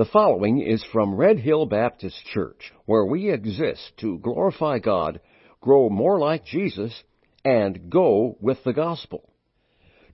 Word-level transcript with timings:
The 0.00 0.06
following 0.06 0.62
is 0.62 0.82
from 0.82 1.14
Red 1.14 1.40
Hill 1.40 1.66
Baptist 1.66 2.24
Church, 2.32 2.72
where 2.86 3.04
we 3.04 3.30
exist 3.30 3.92
to 3.98 4.16
glorify 4.16 4.78
God, 4.78 5.20
grow 5.60 5.90
more 5.90 6.18
like 6.18 6.46
Jesus, 6.46 7.04
and 7.44 7.90
go 7.90 8.38
with 8.40 8.64
the 8.64 8.72
gospel. 8.72 9.28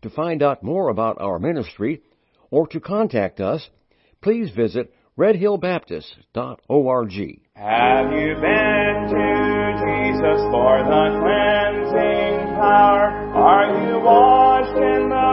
To 0.03 0.11
find 0.11 0.43
out 0.43 0.65
more 0.65 0.89
about 0.89 1.21
our 1.21 1.39
ministry 1.39 2.03
or 2.51 2.67
to 2.67 2.81
contact 2.81 3.41
us, 3.41 3.71
please 4.21 4.51
visit 4.51 4.93
redhillbaptist.org. 5.17 7.41
Have 7.55 8.11
you 8.11 8.35
been 8.35 9.07
to 9.15 9.87
Jesus 9.87 10.41
for 10.51 10.83
the 10.83 11.21
cleansing 11.23 12.57
power? 12.57 13.13
Are 13.37 13.87
you 13.87 14.01
washed 14.01 14.79
in 14.79 15.11
the 15.11 15.26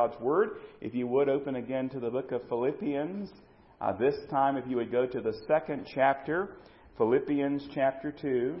God's 0.00 0.18
Word. 0.18 0.52
If 0.80 0.94
you 0.94 1.06
would 1.08 1.28
open 1.28 1.56
again 1.56 1.90
to 1.90 2.00
the 2.00 2.08
book 2.08 2.32
of 2.32 2.40
Philippians. 2.48 3.28
Uh, 3.82 3.92
this 3.98 4.14
time, 4.30 4.56
if 4.56 4.64
you 4.66 4.76
would 4.76 4.90
go 4.90 5.04
to 5.04 5.20
the 5.20 5.34
second 5.46 5.86
chapter, 5.94 6.56
Philippians 6.96 7.68
chapter 7.74 8.10
2. 8.10 8.56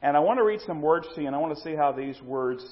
And 0.00 0.16
I 0.16 0.20
want 0.20 0.38
to 0.38 0.44
read 0.44 0.60
some 0.66 0.80
words 0.80 1.06
to 1.14 1.20
you, 1.20 1.26
and 1.26 1.36
I 1.36 1.38
want 1.38 1.54
to 1.54 1.62
see 1.62 1.74
how 1.76 1.92
these 1.92 2.18
words 2.22 2.64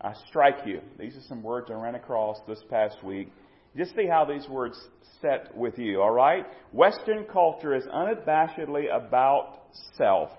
uh, 0.00 0.12
strike 0.28 0.58
you. 0.64 0.80
These 0.96 1.16
are 1.16 1.22
some 1.28 1.42
words 1.42 1.70
I 1.70 1.74
ran 1.74 1.96
across 1.96 2.36
this 2.46 2.62
past 2.70 3.02
week. 3.02 3.32
Just 3.76 3.96
see 3.96 4.06
how 4.06 4.24
these 4.24 4.48
words 4.48 4.78
set 5.20 5.56
with 5.56 5.76
you, 5.78 6.00
all 6.00 6.12
right? 6.12 6.46
Western 6.70 7.24
culture 7.24 7.74
is 7.74 7.82
unabashedly 7.86 8.94
about 8.94 9.62
self. 9.98 10.30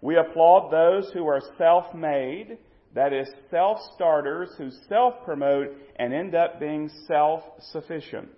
We 0.00 0.18
applaud 0.18 0.70
those 0.70 1.10
who 1.12 1.26
are 1.26 1.40
self 1.58 1.92
made, 1.92 2.58
that 2.94 3.12
is, 3.12 3.28
self 3.50 3.78
starters 3.94 4.50
who 4.56 4.70
self 4.88 5.14
promote 5.24 5.68
and 5.96 6.14
end 6.14 6.34
up 6.34 6.60
being 6.60 6.90
self 7.06 7.42
sufficient. 7.72 8.30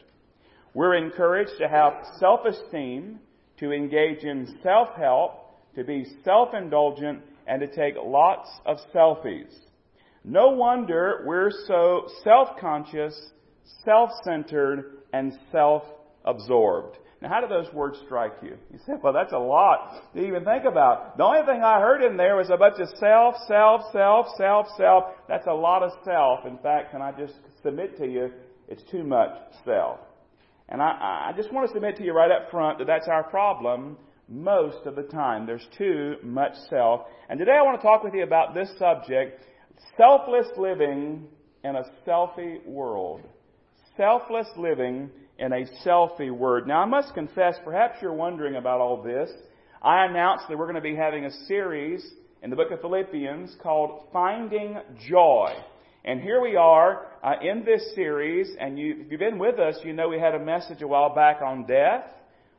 We're 0.75 0.97
encouraged 0.97 1.59
to 1.59 1.69
have 1.69 1.93
self 2.19 2.41
esteem, 2.47 3.21
to 3.59 3.73
engage 3.73 4.25
in 4.25 4.59
self 4.63 4.89
help, 4.97 5.75
to 5.75 5.85
be 5.85 6.07
self 6.25 6.55
indulgent, 6.55 7.21
and 7.47 7.61
to 7.61 7.67
take 7.67 7.95
lots 8.03 8.49
of 8.65 8.79
selfies. 8.95 9.55
No 10.25 10.49
wonder 10.49 11.23
we're 11.27 11.51
so 11.67 12.09
self 12.25 12.59
conscious, 12.59 13.15
self 13.85 14.11
centered, 14.25 15.03
and 15.13 15.33
self 15.53 15.83
absorbed. 16.25 16.99
Now, 17.23 17.31
how 17.31 17.41
do 17.41 17.49
those 17.49 17.73
words 17.73 17.99
strike 18.05 18.35
you? 18.43 18.57
You 18.71 18.79
say, 18.87 18.93
well, 19.03 19.13
that's 19.13 19.33
a 19.33 19.39
lot 19.39 20.13
to 20.15 20.21
even 20.21 20.45
think 20.45 20.65
about. 20.65 21.17
The 21.17 21.25
only 21.25 21.47
thing 21.47 21.63
I 21.63 21.81
heard 21.81 22.03
in 22.03 22.17
there 22.19 22.37
was 22.37 22.51
a 22.51 22.59
bunch 22.59 22.79
of 22.79 22.89
self, 22.99 23.37
self, 23.49 23.83
self, 23.93 24.27
self, 24.37 24.67
self. 24.77 25.05
That's 25.27 25.47
a 25.47 25.55
lot 25.55 25.83
of 25.83 25.93
self. 26.05 26.45
In 26.45 26.59
fact, 26.59 26.91
can 26.93 27.01
I 27.01 27.13
just 27.13 27.35
submit 27.63 27.97
to 27.99 28.07
you, 28.07 28.31
it's 28.69 28.83
too 28.91 29.03
much 29.03 29.31
self. 29.65 29.99
And 30.69 30.83
I, 30.83 31.31
I 31.31 31.33
just 31.37 31.53
want 31.53 31.69
to 31.69 31.75
submit 31.75 31.97
to 31.97 32.05
you 32.05 32.13
right 32.13 32.31
up 32.31 32.51
front 32.51 32.79
that 32.79 32.87
that's 32.87 33.09
our 33.09 33.25
problem 33.25 33.97
most 34.29 34.87
of 34.87 34.97
the 34.97 35.05
time. 35.05 35.47
There's 35.47 35.67
too 35.79 36.17
much 36.23 36.53
self. 36.69 37.03
And 37.29 37.39
today 37.39 37.53
I 37.53 37.63
want 37.63 37.81
to 37.81 37.87
talk 37.87 38.03
with 38.03 38.15
you 38.15 38.25
about 38.25 38.55
this 38.55 38.69
subject, 38.79 39.43
selfless 39.97 40.49
living 40.57 41.29
in 41.65 41.77
a 41.77 41.85
selfie 42.07 42.65
world. 42.67 43.23
Selfless 43.97 44.49
living 44.57 45.11
in 45.39 45.53
a 45.53 45.65
selfie 45.87 46.31
word. 46.31 46.67
Now 46.67 46.83
I 46.83 46.87
must 46.87 47.15
confess, 47.15 47.57
perhaps 47.65 47.97
you're 48.01 48.13
wondering 48.13 48.57
about 48.57 48.81
all 48.81 49.03
this. 49.03 49.31
I 49.83 50.07
announced 50.07 50.45
that 50.49 50.59
we're 50.59 50.65
going 50.65 50.77
to 50.77 50.81
be 50.81 50.97
having 50.97 51.25
a 51.25 51.31
series 51.47 52.05
in 52.43 52.51
the 52.51 52.57
book 52.57 52.71
of 52.71 52.81
Philippians 52.81 53.57
called 53.63 54.09
Finding 54.13 54.79
Joy. 55.09 55.53
And 56.05 56.21
here 56.21 56.41
we 56.41 56.57
are 56.57 57.09
uh, 57.23 57.33
in 57.43 57.65
this 57.65 57.95
series, 57.95 58.49
and 58.61 58.79
you, 58.79 58.97
if 59.01 59.11
you've 59.11 59.21
been 59.21 59.39
with 59.39 59.59
us, 59.59 59.77
you 59.85 59.93
know 59.93 60.09
we 60.09 60.21
had 60.21 60.35
a 60.35 60.45
message 60.45 60.81
a 60.83 60.87
while 60.87 61.15
back 61.15 61.43
on 61.43 61.67
death. 61.67 62.05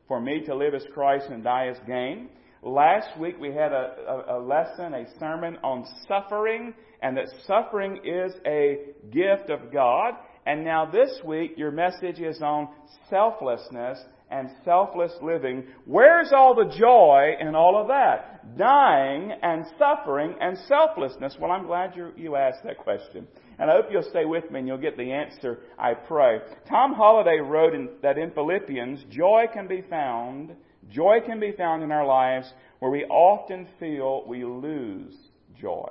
For 0.08 0.22
me 0.22 0.42
to 0.46 0.56
live 0.56 0.74
as 0.74 0.84
Christ 0.94 1.26
and 1.30 1.44
die 1.44 1.68
as 1.68 1.78
gain. 1.86 2.30
Last 2.64 3.20
week 3.20 3.36
we 3.40 3.50
had 3.50 3.74
a, 3.74 4.24
a, 4.30 4.38
a 4.38 4.40
lesson, 4.40 4.94
a 4.94 5.06
sermon 5.20 5.58
on 5.64 5.86
suffering, 6.08 6.74
and 7.02 7.18
that 7.18 7.26
suffering 7.46 8.00
is 8.06 8.34
a 8.46 8.94
gift 9.12 9.50
of 9.50 9.72
God. 9.72 10.14
And 10.48 10.64
now 10.64 10.86
this 10.86 11.12
week 11.26 11.56
your 11.58 11.72
message 11.72 12.22
is 12.22 12.42
on 12.42 12.70
selflessness 13.10 14.00
and 14.32 14.50
selfless 14.64 15.12
living. 15.22 15.66
Where's 15.84 16.32
all 16.34 16.56
the 16.56 16.74
joy 16.80 17.34
in 17.38 17.54
all 17.54 17.78
of 17.78 17.90
that? 17.90 18.58
Dying 18.58 19.34
and 19.44 19.66
suffering 19.78 20.36
and 20.40 20.58
selflessness. 20.70 21.36
Well, 21.38 21.52
I'm 21.52 21.68
glad 21.68 21.98
you, 21.98 22.14
you 22.16 22.38
asked 22.38 22.64
that 22.64 22.78
question. 22.78 23.28
And 23.60 23.70
I 23.70 23.76
hope 23.76 23.88
you'll 23.92 24.10
stay 24.10 24.24
with 24.24 24.50
me 24.50 24.60
and 24.60 24.68
you'll 24.70 24.78
get 24.78 24.96
the 24.96 25.12
answer, 25.12 25.60
I 25.78 25.96
pray. 25.96 26.40
Tom 26.70 26.96
Holladay 26.96 27.46
wrote 27.46 27.76
in, 27.76 27.90
that 28.02 28.18
in 28.18 28.32
Philippians, 28.32 29.04
joy 29.10 29.48
can 29.52 29.68
be 29.68 29.84
found, 29.90 30.56
joy 30.90 31.18
can 31.26 31.42
be 31.42 31.52
found 31.58 31.84
in 31.84 31.92
our 31.92 32.06
lives 32.06 32.50
where 32.80 32.92
we 32.92 33.04
often 33.04 33.68
feel 33.82 34.24
we 34.26 34.46
lose 34.46 35.14
joy. 35.60 35.90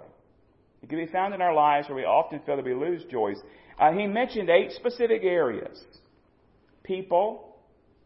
It 0.82 0.88
can 0.88 1.04
be 1.04 1.12
found 1.12 1.34
in 1.34 1.42
our 1.42 1.54
lives 1.54 1.88
where 1.88 1.96
we 1.96 2.04
often 2.04 2.40
feel 2.46 2.56
that 2.56 2.64
we 2.64 2.74
lose 2.74 3.02
joys. 3.10 3.36
Uh, 3.78 3.92
he 3.92 4.06
mentioned 4.06 4.48
eight 4.48 4.72
specific 4.72 5.22
areas. 5.22 5.82
People, 6.82 7.56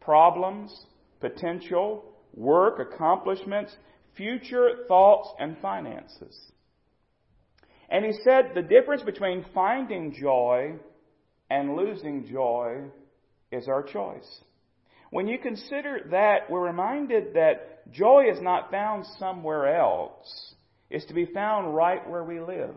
problems, 0.00 0.86
potential, 1.20 2.04
work, 2.34 2.78
accomplishments, 2.80 3.74
future 4.16 4.70
thoughts, 4.88 5.28
and 5.38 5.56
finances. 5.60 6.36
And 7.88 8.04
he 8.04 8.12
said 8.24 8.52
the 8.54 8.62
difference 8.62 9.02
between 9.02 9.44
finding 9.52 10.14
joy 10.14 10.74
and 11.50 11.76
losing 11.76 12.26
joy 12.30 12.84
is 13.50 13.68
our 13.68 13.82
choice. 13.82 14.40
When 15.10 15.26
you 15.26 15.38
consider 15.38 16.06
that, 16.12 16.48
we're 16.48 16.66
reminded 16.66 17.34
that 17.34 17.90
joy 17.92 18.30
is 18.32 18.40
not 18.40 18.70
found 18.70 19.04
somewhere 19.18 19.76
else. 19.76 20.54
It's 20.88 21.06
to 21.06 21.14
be 21.14 21.26
found 21.26 21.74
right 21.74 22.08
where 22.08 22.22
we 22.22 22.40
live. 22.40 22.76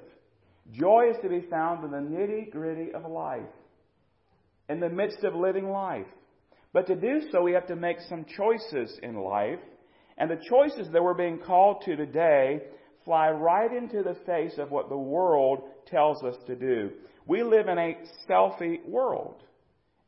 Joy 0.72 1.12
is 1.12 1.18
to 1.22 1.30
be 1.30 1.42
found 1.50 1.84
in 1.84 1.92
the 1.92 1.98
nitty 1.98 2.52
gritty 2.52 2.94
of 2.94 3.06
life, 3.10 3.42
in 4.70 4.80
the 4.80 4.90
midst 4.90 5.24
of 5.24 5.36
living 5.36 5.70
life. 5.70 6.08
But 6.72 6.88
to 6.88 6.96
do 6.96 7.22
so, 7.32 7.42
we 7.42 7.54
have 7.54 7.68
to 7.68 7.76
make 7.76 7.98
some 8.10 8.26
choices 8.38 8.98
in 9.04 9.16
life. 9.16 9.60
And 10.18 10.30
the 10.30 10.42
choices 10.50 10.92
that 10.92 11.04
we're 11.04 11.14
being 11.14 11.40
called 11.40 11.84
to 11.86 11.96
today 11.96 12.62
fly 13.06 13.30
right 13.30 13.72
into 13.72 14.02
the 14.04 14.18
face 14.26 14.58
of 14.58 14.72
what 14.72 14.90
the 14.90 14.98
world 14.98 15.64
tells 15.88 16.24
us 16.24 16.36
to 16.48 16.56
do. 16.56 16.92
We 17.28 17.44
live 17.44 17.68
in 17.68 17.78
a 17.78 17.98
selfie 18.30 18.86
world. 18.88 19.44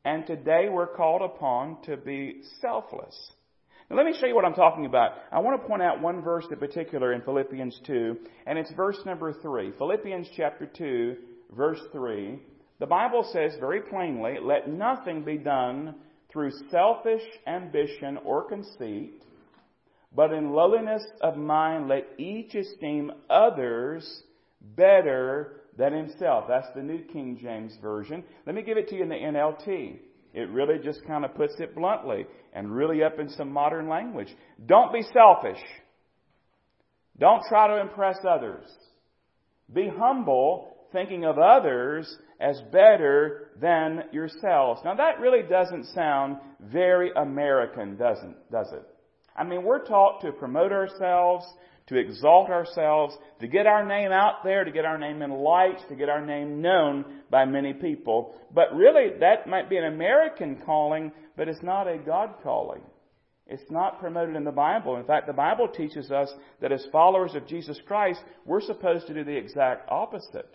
And 0.03 0.25
today 0.25 0.67
we're 0.69 0.95
called 0.95 1.21
upon 1.21 1.81
to 1.83 1.97
be 1.97 2.41
selfless. 2.61 3.15
Now 3.89 3.97
let 3.97 4.05
me 4.07 4.17
show 4.19 4.25
you 4.25 4.33
what 4.33 4.45
I'm 4.45 4.55
talking 4.55 4.87
about. 4.87 5.11
I 5.31 5.39
want 5.39 5.61
to 5.61 5.67
point 5.67 5.83
out 5.83 6.01
one 6.01 6.21
verse 6.23 6.45
in 6.49 6.57
particular 6.57 7.13
in 7.13 7.21
Philippians 7.21 7.81
2, 7.85 8.17
and 8.47 8.57
it's 8.57 8.71
verse 8.71 8.97
number 9.05 9.31
3. 9.31 9.73
Philippians 9.77 10.27
chapter 10.35 10.65
2, 10.65 11.15
verse 11.55 11.79
3. 11.91 12.39
The 12.79 12.87
Bible 12.87 13.29
says 13.31 13.53
very 13.59 13.81
plainly, 13.81 14.37
let 14.41 14.67
nothing 14.67 15.23
be 15.23 15.37
done 15.37 15.95
through 16.31 16.51
selfish 16.71 17.21
ambition 17.45 18.17
or 18.25 18.49
conceit, 18.49 19.21
but 20.15 20.33
in 20.33 20.51
lowliness 20.51 21.05
of 21.21 21.37
mind, 21.37 21.87
let 21.87 22.07
each 22.17 22.55
esteem 22.55 23.11
others 23.29 24.23
better 24.75 25.61
than 25.77 25.93
himself. 25.93 26.45
That's 26.47 26.67
the 26.75 26.81
New 26.81 27.03
King 27.03 27.37
James 27.39 27.77
Version. 27.81 28.23
Let 28.47 28.55
me 28.55 28.63
give 28.63 28.77
it 28.77 28.89
to 28.89 28.95
you 28.95 29.03
in 29.03 29.09
the 29.09 29.15
NLT. 29.15 29.99
It 30.35 30.49
really 30.49 30.79
just 30.83 31.05
kind 31.07 31.23
of 31.23 31.33
puts 31.33 31.53
it 31.59 31.73
bluntly 31.73 32.25
and 32.53 32.69
really 32.69 33.03
up 33.03 33.19
in 33.19 33.29
some 33.29 33.49
modern 33.49 33.87
language. 33.87 34.27
Don't 34.65 34.91
be 34.91 35.01
selfish. 35.01 35.63
Don't 37.17 37.41
try 37.47 37.69
to 37.69 37.79
impress 37.79 38.17
others. 38.29 38.65
Be 39.73 39.89
humble, 39.97 40.75
thinking 40.91 41.23
of 41.23 41.37
others 41.37 42.17
as 42.41 42.61
better 42.73 43.51
than 43.61 44.03
yourselves. 44.11 44.81
Now 44.83 44.95
that 44.95 45.21
really 45.21 45.47
doesn't 45.49 45.85
sound 45.95 46.35
very 46.59 47.11
American, 47.15 47.95
doesn't, 47.95 48.35
does 48.51 48.67
it? 48.73 48.83
I 49.37 49.45
mean, 49.45 49.63
we're 49.63 49.85
taught 49.85 50.19
to 50.21 50.33
promote 50.33 50.73
ourselves, 50.73 51.45
to 51.87 51.97
exalt 51.97 52.49
ourselves, 52.49 53.15
to 53.39 53.47
get 53.47 53.67
our 53.67 53.85
name 53.85 54.11
out 54.11 54.43
there, 54.43 54.63
to 54.63 54.71
get 54.71 54.85
our 54.85 54.97
name 54.97 55.21
in 55.21 55.31
lights, 55.31 55.83
to 55.89 55.95
get 55.95 56.09
our 56.09 56.25
name 56.25 56.61
known 56.61 57.05
by 57.29 57.45
many 57.45 57.73
people. 57.73 58.33
But 58.53 58.73
really, 58.75 59.19
that 59.19 59.47
might 59.47 59.69
be 59.69 59.77
an 59.77 59.85
American 59.85 60.61
calling, 60.65 61.11
but 61.37 61.47
it's 61.47 61.61
not 61.61 61.87
a 61.87 61.97
God 61.97 62.35
calling. 62.41 62.81
It's 63.47 63.69
not 63.69 63.99
promoted 63.99 64.35
in 64.35 64.43
the 64.43 64.51
Bible. 64.51 64.97
In 64.97 65.05
fact, 65.05 65.27
the 65.27 65.33
Bible 65.33 65.67
teaches 65.67 66.09
us 66.09 66.33
that 66.61 66.71
as 66.71 66.87
followers 66.91 67.35
of 67.35 67.47
Jesus 67.47 67.79
Christ, 67.85 68.19
we're 68.45 68.61
supposed 68.61 69.05
to 69.07 69.13
do 69.13 69.23
the 69.23 69.37
exact 69.37 69.89
opposite. 69.89 70.49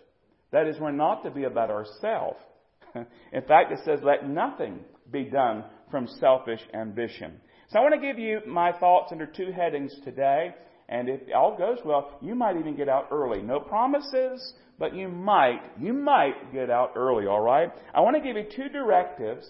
That 0.50 0.66
is, 0.66 0.80
we're 0.80 0.90
not 0.90 1.22
to 1.22 1.30
be 1.30 1.44
about 1.44 1.70
ourselves. 1.70 2.40
in 2.94 3.42
fact, 3.46 3.70
it 3.70 3.78
says, 3.84 4.00
let 4.02 4.28
nothing 4.28 4.80
be 5.12 5.24
done 5.24 5.64
from 5.92 6.08
selfish 6.18 6.60
ambition. 6.74 7.40
So 7.68 7.78
I 7.78 7.82
want 7.82 7.94
to 7.94 8.00
give 8.00 8.18
you 8.18 8.40
my 8.46 8.72
thoughts 8.72 9.12
under 9.12 9.26
two 9.26 9.52
headings 9.52 9.94
today. 10.04 10.54
And 10.90 11.08
if 11.08 11.20
all 11.34 11.56
goes 11.56 11.78
well, 11.84 12.18
you 12.20 12.34
might 12.34 12.56
even 12.56 12.76
get 12.76 12.88
out 12.88 13.08
early. 13.12 13.40
No 13.40 13.60
promises, 13.60 14.54
but 14.76 14.94
you 14.94 15.08
might, 15.08 15.60
you 15.80 15.92
might 15.92 16.52
get 16.52 16.68
out 16.68 16.92
early, 16.96 17.26
alright? 17.26 17.70
I 17.94 18.00
want 18.00 18.16
to 18.16 18.22
give 18.22 18.36
you 18.36 18.44
two 18.54 18.68
directives, 18.68 19.48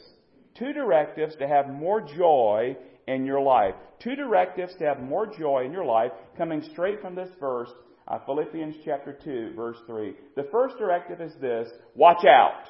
two 0.59 0.75
directives 0.75 1.35
to 1.37 1.49
have 1.49 1.71
more 1.71 2.03
joy 2.03 2.77
in 3.09 3.25
your 3.25 3.41
life. 3.41 3.75
Two 4.03 4.17
directives 4.17 4.75
to 4.79 4.85
have 4.85 5.01
more 5.01 5.27
joy 5.27 5.65
in 5.65 5.73
your 5.73 5.85
life 5.85 6.13
coming 6.37 6.63
straight 6.73 7.01
from 7.01 7.15
this 7.15 7.31
verse, 7.41 7.71
uh, 8.07 8.19
Philippians 8.27 8.77
chapter 8.85 9.19
2, 9.25 9.55
verse 9.57 9.79
3. 9.87 10.13
The 10.37 10.49
first 10.53 10.77
directive 10.77 11.23
is 11.23 11.33
this, 11.41 11.71
watch 11.95 12.27
out. 12.27 12.65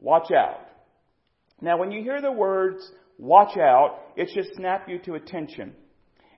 Watch 0.00 0.32
out. 0.32 0.66
Now 1.60 1.78
when 1.78 1.92
you 1.92 2.02
hear 2.02 2.20
the 2.20 2.32
words 2.32 2.90
watch 3.16 3.56
out, 3.56 3.98
it 4.16 4.28
should 4.34 4.46
snap 4.56 4.88
you 4.88 4.98
to 5.04 5.14
attention. 5.14 5.74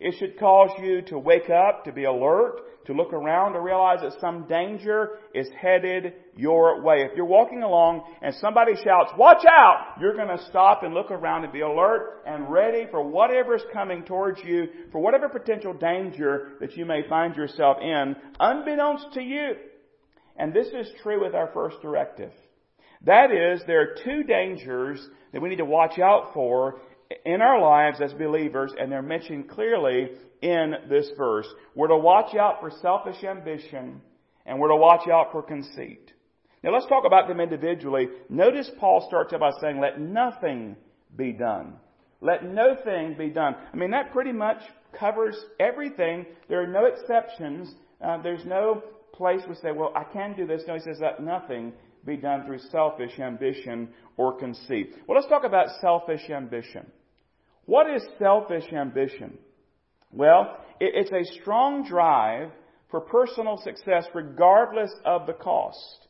It 0.02 0.16
should 0.18 0.38
cause 0.38 0.70
you 0.82 1.02
to 1.02 1.18
wake 1.18 1.48
up, 1.48 1.84
to 1.84 1.92
be 1.92 2.04
alert, 2.04 2.56
to 2.86 2.92
look 2.92 3.12
around, 3.12 3.52
to 3.52 3.60
realize 3.60 4.00
that 4.02 4.20
some 4.20 4.48
danger 4.48 5.18
is 5.32 5.48
headed 5.60 6.14
your 6.36 6.82
way. 6.82 7.02
If 7.08 7.16
you're 7.16 7.24
walking 7.24 7.62
along 7.62 8.02
and 8.20 8.34
somebody 8.40 8.72
shouts, 8.74 9.12
watch 9.16 9.44
out, 9.48 9.98
you're 10.00 10.16
going 10.16 10.36
to 10.36 10.44
stop 10.48 10.82
and 10.82 10.92
look 10.92 11.12
around 11.12 11.44
and 11.44 11.52
be 11.52 11.60
alert 11.60 12.22
and 12.26 12.50
ready 12.50 12.86
for 12.90 13.02
whatever 13.08 13.54
is 13.54 13.62
coming 13.72 14.04
towards 14.04 14.40
you, 14.44 14.66
for 14.90 15.00
whatever 15.00 15.28
potential 15.28 15.72
danger 15.72 16.54
that 16.60 16.76
you 16.76 16.84
may 16.84 17.08
find 17.08 17.36
yourself 17.36 17.76
in, 17.80 18.16
unbeknownst 18.40 19.12
to 19.14 19.22
you. 19.22 19.52
And 20.36 20.52
this 20.52 20.66
is 20.68 20.88
true 21.02 21.22
with 21.22 21.34
our 21.34 21.50
first 21.54 21.80
directive. 21.82 22.32
That 23.04 23.30
is, 23.30 23.62
there 23.66 23.80
are 23.80 23.96
two 24.04 24.22
dangers 24.24 25.04
that 25.32 25.42
we 25.42 25.48
need 25.48 25.56
to 25.56 25.64
watch 25.64 25.98
out 25.98 26.32
for 26.34 26.80
in 27.24 27.42
our 27.42 27.60
lives 27.60 28.00
as 28.00 28.12
believers, 28.12 28.72
and 28.78 28.90
they're 28.90 29.02
mentioned 29.02 29.48
clearly 29.48 30.10
in 30.40 30.74
this 30.88 31.10
verse. 31.16 31.46
We're 31.74 31.88
to 31.88 31.96
watch 31.96 32.34
out 32.34 32.60
for 32.60 32.70
selfish 32.82 33.22
ambition, 33.24 34.00
and 34.46 34.58
we're 34.58 34.68
to 34.68 34.76
watch 34.76 35.08
out 35.08 35.32
for 35.32 35.42
conceit. 35.42 36.12
Now 36.62 36.72
let's 36.72 36.86
talk 36.86 37.04
about 37.06 37.28
them 37.28 37.40
individually. 37.40 38.08
Notice 38.28 38.70
Paul 38.78 39.04
starts 39.08 39.32
out 39.32 39.40
by 39.40 39.50
saying, 39.60 39.80
let 39.80 40.00
nothing 40.00 40.76
be 41.16 41.32
done. 41.32 41.74
Let 42.20 42.44
no 42.44 42.76
thing 42.84 43.16
be 43.18 43.30
done. 43.30 43.56
I 43.72 43.76
mean, 43.76 43.90
that 43.90 44.12
pretty 44.12 44.32
much 44.32 44.62
covers 44.98 45.36
everything. 45.58 46.24
There 46.48 46.62
are 46.62 46.68
no 46.68 46.84
exceptions. 46.84 47.74
Uh, 48.00 48.22
there's 48.22 48.44
no 48.44 48.82
place 49.12 49.42
we 49.48 49.56
say, 49.56 49.72
well, 49.72 49.92
I 49.96 50.04
can 50.04 50.36
do 50.36 50.46
this. 50.46 50.62
No, 50.68 50.74
he 50.74 50.80
says, 50.80 50.98
let 51.00 51.20
nothing 51.22 51.72
be 52.04 52.16
done 52.16 52.46
through 52.46 52.58
selfish 52.70 53.18
ambition 53.18 53.88
or 54.16 54.38
conceit. 54.38 54.94
Well, 55.06 55.16
let's 55.16 55.28
talk 55.28 55.44
about 55.44 55.66
selfish 55.80 56.30
ambition. 56.30 56.86
What 57.72 57.88
is 57.88 58.06
selfish 58.18 58.70
ambition? 58.70 59.38
Well, 60.10 60.58
it's 60.78 61.10
a 61.10 61.40
strong 61.40 61.88
drive 61.88 62.50
for 62.90 63.00
personal 63.00 63.56
success 63.64 64.04
regardless 64.12 64.92
of 65.06 65.26
the 65.26 65.32
cost. 65.32 66.06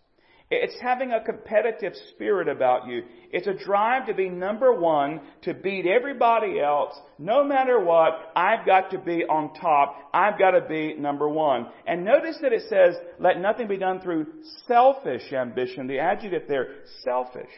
It's 0.51 0.75
having 0.83 1.13
a 1.13 1.23
competitive 1.23 1.93
spirit 2.11 2.49
about 2.49 2.89
you. 2.89 3.03
It's 3.31 3.47
a 3.47 3.55
drive 3.55 4.09
to 4.09 4.13
be 4.13 4.29
number 4.29 4.75
one, 4.75 5.21
to 5.43 5.55
beat 5.55 5.87
everybody 5.87 6.59
else. 6.59 6.99
No 7.17 7.45
matter 7.45 7.79
what, 7.79 8.33
I've 8.35 8.67
got 8.67 8.91
to 8.91 8.99
be 8.99 9.23
on 9.23 9.55
top. 9.55 10.11
I've 10.13 10.41
got 10.41 10.51
to 10.59 10.63
be 10.63 10.95
number 10.95 11.29
one. 11.29 11.69
And 11.87 12.05
notice 12.05 12.39
that 12.43 12.53
it 12.53 12.63
says, 12.69 12.97
let 13.21 13.41
nothing 13.41 13.69
be 13.69 13.79
done 13.79 14.01
through 14.01 14.27
selfish 14.67 15.33
ambition. 15.33 15.87
The 15.87 16.01
adjective 16.01 16.49
there, 16.49 16.71
selfish. 17.05 17.53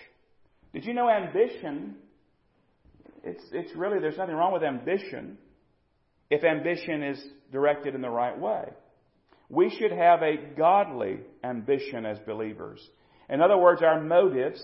Did 0.75 0.85
you 0.85 0.93
know 0.93 1.09
ambition? 1.09 1.95
It's, 3.25 3.43
it's 3.53 3.75
really, 3.77 4.01
there's 4.01 4.19
nothing 4.19 4.35
wrong 4.35 4.53
with 4.53 4.63
ambition 4.63 5.39
if 6.31 6.45
ambition 6.45 7.03
is 7.03 7.25
directed 7.53 7.95
in 7.95 8.03
the 8.03 8.11
right 8.11 8.39
way. 8.39 8.65
We 9.49 9.71
should 9.71 9.93
have 9.93 10.23
a 10.23 10.37
godly 10.57 11.21
ambition 11.43 12.07
as 12.07 12.19
believers. 12.27 12.81
In 13.29 13.41
other 13.41 13.59
words, 13.59 13.83
our 13.83 14.01
motives, 14.01 14.63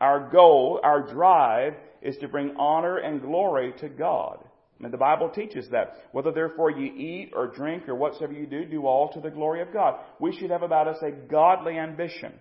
our 0.00 0.30
goal, 0.30 0.80
our 0.82 1.12
drive 1.12 1.74
is 2.02 2.16
to 2.18 2.28
bring 2.28 2.54
honor 2.58 2.98
and 2.98 3.20
glory 3.20 3.74
to 3.80 3.88
God. 3.88 4.44
And 4.82 4.92
the 4.92 4.98
Bible 4.98 5.28
teaches 5.28 5.68
that. 5.70 5.96
Whether 6.12 6.32
therefore 6.32 6.70
you 6.70 6.86
eat 6.86 7.32
or 7.34 7.48
drink 7.48 7.88
or 7.88 7.94
whatsoever 7.94 8.32
you 8.32 8.46
do, 8.46 8.64
do 8.64 8.86
all 8.86 9.12
to 9.12 9.20
the 9.20 9.30
glory 9.30 9.60
of 9.60 9.72
God. 9.72 10.00
We 10.18 10.34
should 10.34 10.50
have 10.50 10.62
about 10.62 10.88
us 10.88 11.02
a 11.02 11.10
godly 11.10 11.76
ambition. 11.76 12.32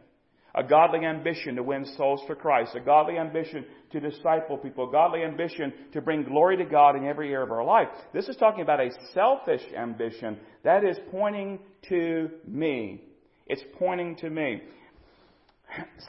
A 0.55 0.63
godly 0.63 1.05
ambition 1.05 1.55
to 1.55 1.63
win 1.63 1.85
souls 1.95 2.21
for 2.25 2.35
Christ. 2.35 2.75
A 2.75 2.79
godly 2.79 3.17
ambition 3.17 3.65
to 3.91 3.99
disciple 3.99 4.57
people. 4.57 4.89
A 4.89 4.91
godly 4.91 5.23
ambition 5.23 5.71
to 5.93 6.01
bring 6.01 6.23
glory 6.23 6.57
to 6.57 6.65
God 6.65 6.95
in 6.95 7.05
every 7.05 7.31
area 7.31 7.45
of 7.45 7.51
our 7.51 7.63
life. 7.63 7.87
This 8.13 8.27
is 8.27 8.35
talking 8.35 8.61
about 8.61 8.79
a 8.79 8.89
selfish 9.13 9.61
ambition. 9.77 10.37
That 10.63 10.83
is 10.83 10.97
pointing 11.11 11.59
to 11.89 12.29
me. 12.47 13.03
It's 13.45 13.63
pointing 13.77 14.15
to 14.17 14.29
me. 14.29 14.61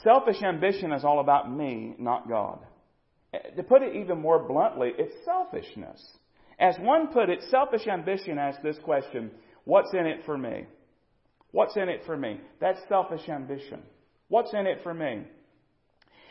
Selfish 0.03 0.43
ambition 0.43 0.93
is 0.93 1.05
all 1.05 1.21
about 1.21 1.51
me, 1.51 1.95
not 1.99 2.29
God. 2.29 2.61
To 3.57 3.63
put 3.63 3.83
it 3.83 3.95
even 3.95 4.21
more 4.21 4.47
bluntly, 4.47 4.93
it's 4.99 5.15
selfishness. 5.25 6.03
As 6.59 6.77
one 6.81 7.09
put 7.09 7.31
it, 7.31 7.43
selfish 7.51 7.87
ambition 7.87 8.39
asks 8.39 8.63
this 8.63 8.79
question 8.85 9.31
What's 9.65 9.93
in 9.93 10.07
it 10.07 10.25
for 10.25 10.37
me? 10.37 10.67
What's 11.53 11.77
in 11.77 11.89
it 11.89 12.03
for 12.07 12.17
me? 12.17 12.41
That's 12.61 12.81
selfish 12.89 13.29
ambition. 13.29 13.83
What's 14.31 14.55
in 14.55 14.67
it 14.67 14.79
for 14.83 14.95
me? 14.95 15.25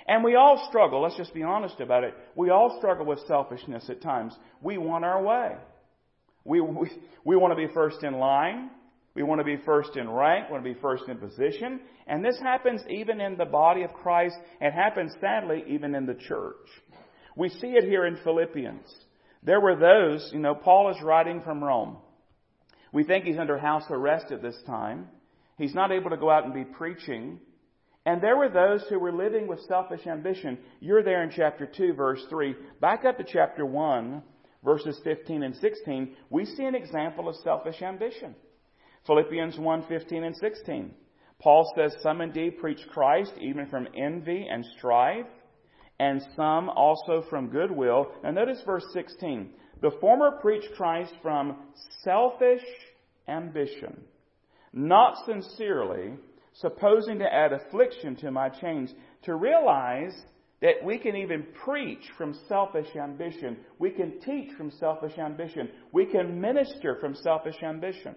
And 0.07 0.23
we 0.23 0.35
all 0.35 0.65
struggle, 0.69 1.03
let's 1.03 1.17
just 1.17 1.35
be 1.35 1.43
honest 1.43 1.79
about 1.79 2.03
it. 2.03 2.15
We 2.35 2.49
all 2.49 2.79
struggle 2.79 3.05
with 3.05 3.19
selfishness 3.27 3.87
at 3.89 4.01
times. 4.01 4.33
We 4.59 4.79
want 4.79 5.05
our 5.05 5.21
way. 5.21 5.51
We, 6.43 6.61
we, 6.61 6.89
we 7.23 7.35
want 7.35 7.51
to 7.51 7.67
be 7.67 7.71
first 7.71 8.03
in 8.03 8.13
line. 8.13 8.71
We 9.15 9.23
want 9.23 9.39
to 9.39 9.45
be 9.45 9.57
first 9.65 9.97
in 9.97 10.09
rank, 10.09 10.47
we 10.47 10.53
want 10.53 10.63
to 10.63 10.73
be 10.73 10.79
first 10.79 11.03
in 11.09 11.17
position. 11.17 11.81
And 12.07 12.23
this 12.23 12.39
happens 12.39 12.81
even 12.89 13.19
in 13.19 13.37
the 13.37 13.45
body 13.45 13.83
of 13.83 13.93
Christ. 13.93 14.37
It 14.61 14.71
happens, 14.71 15.13
sadly, 15.19 15.63
even 15.67 15.93
in 15.93 16.05
the 16.05 16.13
church. 16.13 16.55
We 17.35 17.49
see 17.49 17.67
it 17.67 17.83
here 17.83 18.05
in 18.05 18.17
Philippians. 18.23 18.87
There 19.43 19.59
were 19.59 19.75
those, 19.75 20.29
you 20.33 20.39
know, 20.39 20.55
Paul 20.55 20.91
is 20.91 21.03
writing 21.03 21.41
from 21.41 21.63
Rome. 21.63 21.97
We 22.91 23.03
think 23.03 23.25
he's 23.25 23.37
under 23.37 23.57
house 23.57 23.83
arrest 23.89 24.31
at 24.31 24.41
this 24.41 24.57
time. 24.65 25.07
He's 25.57 25.75
not 25.75 25.91
able 25.91 26.11
to 26.11 26.17
go 26.17 26.29
out 26.29 26.45
and 26.45 26.53
be 26.53 26.63
preaching. 26.63 27.39
And 28.09 28.23
there 28.23 28.37
were 28.37 28.49
those 28.49 28.83
who 28.89 28.97
were 28.97 29.11
living 29.11 29.45
with 29.45 29.61
selfish 29.67 30.07
ambition. 30.07 30.57
You're 30.79 31.03
there 31.03 31.21
in 31.21 31.29
chapter 31.29 31.67
2, 31.67 31.93
verse 31.93 32.25
3. 32.27 32.55
Back 32.81 33.05
up 33.05 33.19
to 33.19 33.23
chapter 33.23 33.67
1, 33.67 34.23
verses 34.65 34.99
15 35.03 35.43
and 35.43 35.55
16. 35.55 36.15
We 36.31 36.45
see 36.45 36.63
an 36.63 36.73
example 36.73 37.29
of 37.29 37.35
selfish 37.35 37.83
ambition. 37.83 38.33
Philippians 39.05 39.59
1, 39.59 39.85
15 39.87 40.23
and 40.23 40.35
16. 40.35 40.91
Paul 41.39 41.71
says, 41.75 41.95
Some 42.01 42.21
indeed 42.21 42.57
preach 42.57 42.79
Christ 42.91 43.33
even 43.39 43.67
from 43.67 43.87
envy 43.95 44.47
and 44.49 44.65
strife 44.79 45.27
and 45.99 46.19
some 46.35 46.67
also 46.69 47.23
from 47.29 47.49
goodwill. 47.49 48.07
Now 48.23 48.31
notice 48.31 48.63
verse 48.65 48.85
16. 48.91 49.51
The 49.83 49.91
former 50.01 50.31
preach 50.41 50.63
Christ 50.75 51.13
from 51.21 51.57
selfish 52.03 52.63
ambition, 53.27 54.01
not 54.73 55.13
sincerely, 55.27 56.13
supposing 56.61 57.19
to 57.19 57.33
add 57.33 57.53
affliction 57.53 58.15
to 58.17 58.31
my 58.31 58.49
chains, 58.49 58.93
to 59.23 59.35
realize 59.35 60.13
that 60.61 60.83
we 60.83 60.97
can 60.97 61.15
even 61.15 61.45
preach 61.63 62.03
from 62.17 62.37
selfish 62.47 62.95
ambition. 62.95 63.57
We 63.77 63.91
can 63.91 64.19
teach 64.19 64.55
from 64.57 64.71
selfish 64.71 65.17
ambition. 65.17 65.69
We 65.93 66.05
can 66.05 66.41
minister 66.41 66.97
from 66.99 67.15
selfish 67.15 67.55
ambition. 67.63 68.15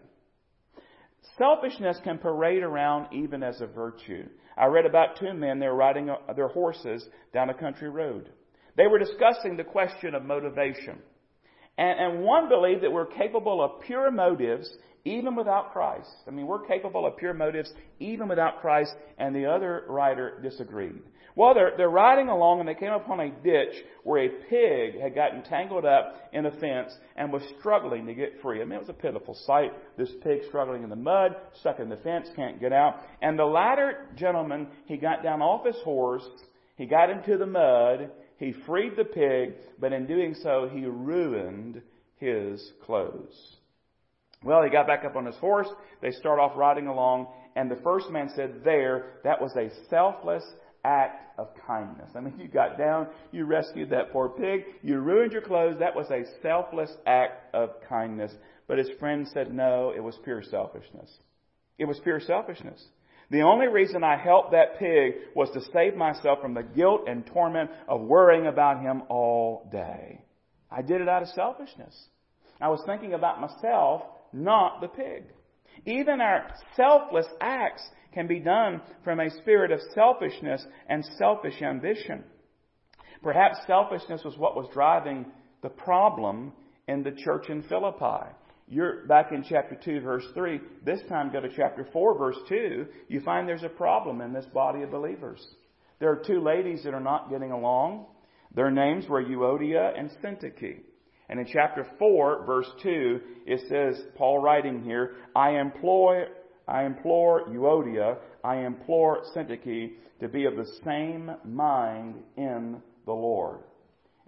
Selfishness 1.38 1.98
can 2.02 2.18
parade 2.18 2.64
around 2.64 3.12
even 3.12 3.42
as 3.42 3.60
a 3.60 3.66
virtue. 3.66 4.24
I 4.56 4.66
read 4.66 4.86
about 4.86 5.18
two 5.18 5.32
men, 5.32 5.60
they 5.60 5.68
were 5.68 5.76
riding 5.76 6.10
uh, 6.10 6.32
their 6.34 6.48
horses 6.48 7.06
down 7.32 7.48
a 7.48 7.54
country 7.54 7.88
road. 7.88 8.28
They 8.76 8.86
were 8.86 8.98
discussing 8.98 9.56
the 9.56 9.64
question 9.64 10.14
of 10.14 10.24
motivation. 10.24 10.98
And, 11.78 12.00
and 12.00 12.24
one 12.24 12.48
believed 12.48 12.82
that 12.82 12.92
we're 12.92 13.06
capable 13.06 13.62
of 13.62 13.82
pure 13.82 14.10
motives 14.10 14.68
even 15.04 15.34
without 15.34 15.72
Christ. 15.72 16.10
I 16.26 16.30
mean, 16.30 16.46
we're 16.46 16.66
capable 16.66 17.06
of 17.06 17.16
pure 17.16 17.34
motives 17.34 17.72
even 17.98 18.28
without 18.28 18.60
Christ, 18.60 18.94
and 19.18 19.34
the 19.34 19.46
other 19.46 19.84
writer 19.88 20.38
disagreed. 20.42 21.02
Well, 21.34 21.54
they're, 21.54 21.72
they're 21.76 21.88
riding 21.88 22.28
along 22.28 22.60
and 22.60 22.68
they 22.68 22.74
came 22.74 22.92
upon 22.92 23.20
a 23.20 23.30
ditch 23.30 23.74
where 24.04 24.24
a 24.24 24.28
pig 24.28 25.00
had 25.00 25.14
gotten 25.14 25.42
tangled 25.42 25.86
up 25.86 26.28
in 26.32 26.44
a 26.44 26.50
fence 26.50 26.92
and 27.16 27.32
was 27.32 27.42
struggling 27.58 28.06
to 28.06 28.14
get 28.14 28.40
free. 28.42 28.60
I 28.60 28.64
mean, 28.64 28.74
it 28.74 28.80
was 28.80 28.90
a 28.90 28.94
pitiful 28.94 29.34
sight. 29.46 29.72
This 29.96 30.10
pig 30.22 30.40
struggling 30.48 30.82
in 30.82 30.90
the 30.90 30.96
mud, 30.96 31.36
stuck 31.60 31.80
in 31.80 31.88
the 31.88 31.96
fence, 31.96 32.28
can't 32.36 32.60
get 32.60 32.72
out. 32.72 32.96
And 33.22 33.38
the 33.38 33.46
latter 33.46 34.08
gentleman, 34.14 34.68
he 34.84 34.98
got 34.98 35.22
down 35.22 35.40
off 35.40 35.64
his 35.64 35.80
horse, 35.82 36.26
he 36.76 36.84
got 36.84 37.08
into 37.08 37.38
the 37.38 37.46
mud, 37.46 38.10
he 38.36 38.52
freed 38.66 38.96
the 38.96 39.04
pig, 39.04 39.54
but 39.80 39.92
in 39.92 40.06
doing 40.06 40.34
so, 40.42 40.68
he 40.70 40.84
ruined 40.84 41.80
his 42.16 42.72
clothes. 42.84 43.56
Well, 44.44 44.62
he 44.62 44.70
got 44.70 44.86
back 44.86 45.04
up 45.04 45.16
on 45.16 45.26
his 45.26 45.36
horse. 45.36 45.68
They 46.00 46.10
start 46.10 46.40
off 46.40 46.52
riding 46.56 46.86
along, 46.86 47.28
and 47.54 47.70
the 47.70 47.80
first 47.82 48.10
man 48.10 48.30
said, 48.34 48.62
There, 48.64 49.20
that 49.24 49.40
was 49.40 49.52
a 49.56 49.70
selfless 49.88 50.44
act 50.84 51.38
of 51.38 51.48
kindness. 51.66 52.10
I 52.14 52.20
mean, 52.20 52.38
you 52.38 52.48
got 52.48 52.76
down, 52.76 53.08
you 53.30 53.44
rescued 53.44 53.90
that 53.90 54.12
poor 54.12 54.28
pig, 54.28 54.64
you 54.82 54.98
ruined 54.98 55.32
your 55.32 55.42
clothes. 55.42 55.76
That 55.78 55.94
was 55.94 56.10
a 56.10 56.24
selfless 56.42 56.90
act 57.06 57.54
of 57.54 57.70
kindness. 57.88 58.32
But 58.66 58.78
his 58.78 58.90
friend 58.98 59.26
said, 59.32 59.52
no, 59.52 59.92
it 59.94 60.02
was 60.02 60.18
pure 60.24 60.42
selfishness. 60.42 61.10
It 61.78 61.84
was 61.84 62.00
pure 62.02 62.20
selfishness. 62.20 62.82
The 63.30 63.42
only 63.42 63.66
reason 63.66 64.04
I 64.04 64.16
helped 64.16 64.52
that 64.52 64.78
pig 64.78 65.14
was 65.34 65.48
to 65.54 65.60
save 65.72 65.96
myself 65.96 66.40
from 66.40 66.54
the 66.54 66.62
guilt 66.62 67.02
and 67.06 67.26
torment 67.26 67.70
of 67.88 68.02
worrying 68.02 68.46
about 68.46 68.82
him 68.82 69.04
all 69.08 69.68
day. 69.72 70.22
I 70.70 70.82
did 70.82 71.00
it 71.00 71.08
out 71.08 71.22
of 71.22 71.28
selfishness. 71.28 71.94
I 72.60 72.68
was 72.68 72.82
thinking 72.86 73.14
about 73.14 73.40
myself, 73.40 74.02
not 74.32 74.80
the 74.80 74.88
pig. 74.88 75.24
Even 75.86 76.20
our 76.20 76.54
selfless 76.76 77.26
acts 77.40 77.82
can 78.12 78.26
be 78.26 78.40
done 78.40 78.80
from 79.04 79.20
a 79.20 79.30
spirit 79.30 79.72
of 79.72 79.80
selfishness 79.94 80.64
and 80.88 81.04
selfish 81.18 81.60
ambition. 81.62 82.24
Perhaps 83.22 83.58
selfishness 83.66 84.22
was 84.24 84.36
what 84.36 84.56
was 84.56 84.68
driving 84.72 85.26
the 85.62 85.68
problem 85.68 86.52
in 86.88 87.02
the 87.02 87.12
church 87.12 87.48
in 87.48 87.62
Philippi. 87.62 88.26
You're 88.68 89.06
back 89.06 89.32
in 89.32 89.44
chapter 89.48 89.76
2, 89.82 90.00
verse 90.00 90.24
3. 90.34 90.60
This 90.84 91.00
time 91.08 91.32
go 91.32 91.40
to 91.40 91.48
chapter 91.54 91.86
4, 91.92 92.18
verse 92.18 92.38
2. 92.48 92.86
You 93.08 93.20
find 93.20 93.48
there's 93.48 93.62
a 93.62 93.68
problem 93.68 94.20
in 94.20 94.32
this 94.32 94.46
body 94.46 94.82
of 94.82 94.90
believers. 94.90 95.44
There 96.00 96.10
are 96.10 96.22
two 96.24 96.40
ladies 96.40 96.82
that 96.84 96.94
are 96.94 97.00
not 97.00 97.30
getting 97.30 97.52
along. 97.52 98.06
Their 98.54 98.70
names 98.70 99.08
were 99.08 99.22
Euodia 99.22 99.98
and 99.98 100.10
Syntyche. 100.22 100.80
And 101.32 101.40
in 101.40 101.46
chapter 101.50 101.86
4, 101.98 102.44
verse 102.44 102.66
2, 102.82 103.18
it 103.46 103.62
says, 103.66 104.04
Paul 104.16 104.42
writing 104.42 104.82
here, 104.82 105.14
I 105.34 105.52
employ 105.52 106.24
I 106.68 106.84
implore 106.84 107.48
Euodia, 107.48 108.18
I 108.44 108.56
implore 108.66 109.22
Syntyche 109.34 109.92
to 110.20 110.28
be 110.28 110.44
of 110.44 110.56
the 110.56 110.70
same 110.84 111.30
mind 111.42 112.16
in 112.36 112.82
the 113.06 113.12
Lord. 113.14 113.60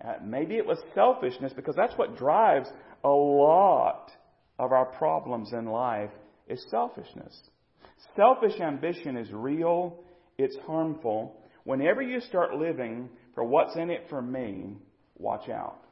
Uh, 0.02 0.14
maybe 0.24 0.56
it 0.56 0.64
was 0.64 0.78
selfishness 0.94 1.52
because 1.54 1.76
that's 1.76 1.92
what 1.98 2.16
drives 2.16 2.70
a 3.04 3.08
lot 3.10 4.10
of 4.58 4.72
our 4.72 4.86
problems 4.86 5.52
in 5.52 5.66
life 5.66 6.10
is 6.48 6.64
selfishness. 6.70 7.38
Selfish 8.16 8.58
ambition 8.62 9.18
is 9.18 9.30
real, 9.30 10.00
it's 10.38 10.56
harmful. 10.66 11.38
Whenever 11.64 12.00
you 12.00 12.20
start 12.20 12.54
living 12.54 13.10
for 13.34 13.44
what's 13.44 13.76
in 13.76 13.90
it 13.90 14.06
for 14.08 14.22
me, 14.22 14.78
watch 15.18 15.50
out. 15.50 15.83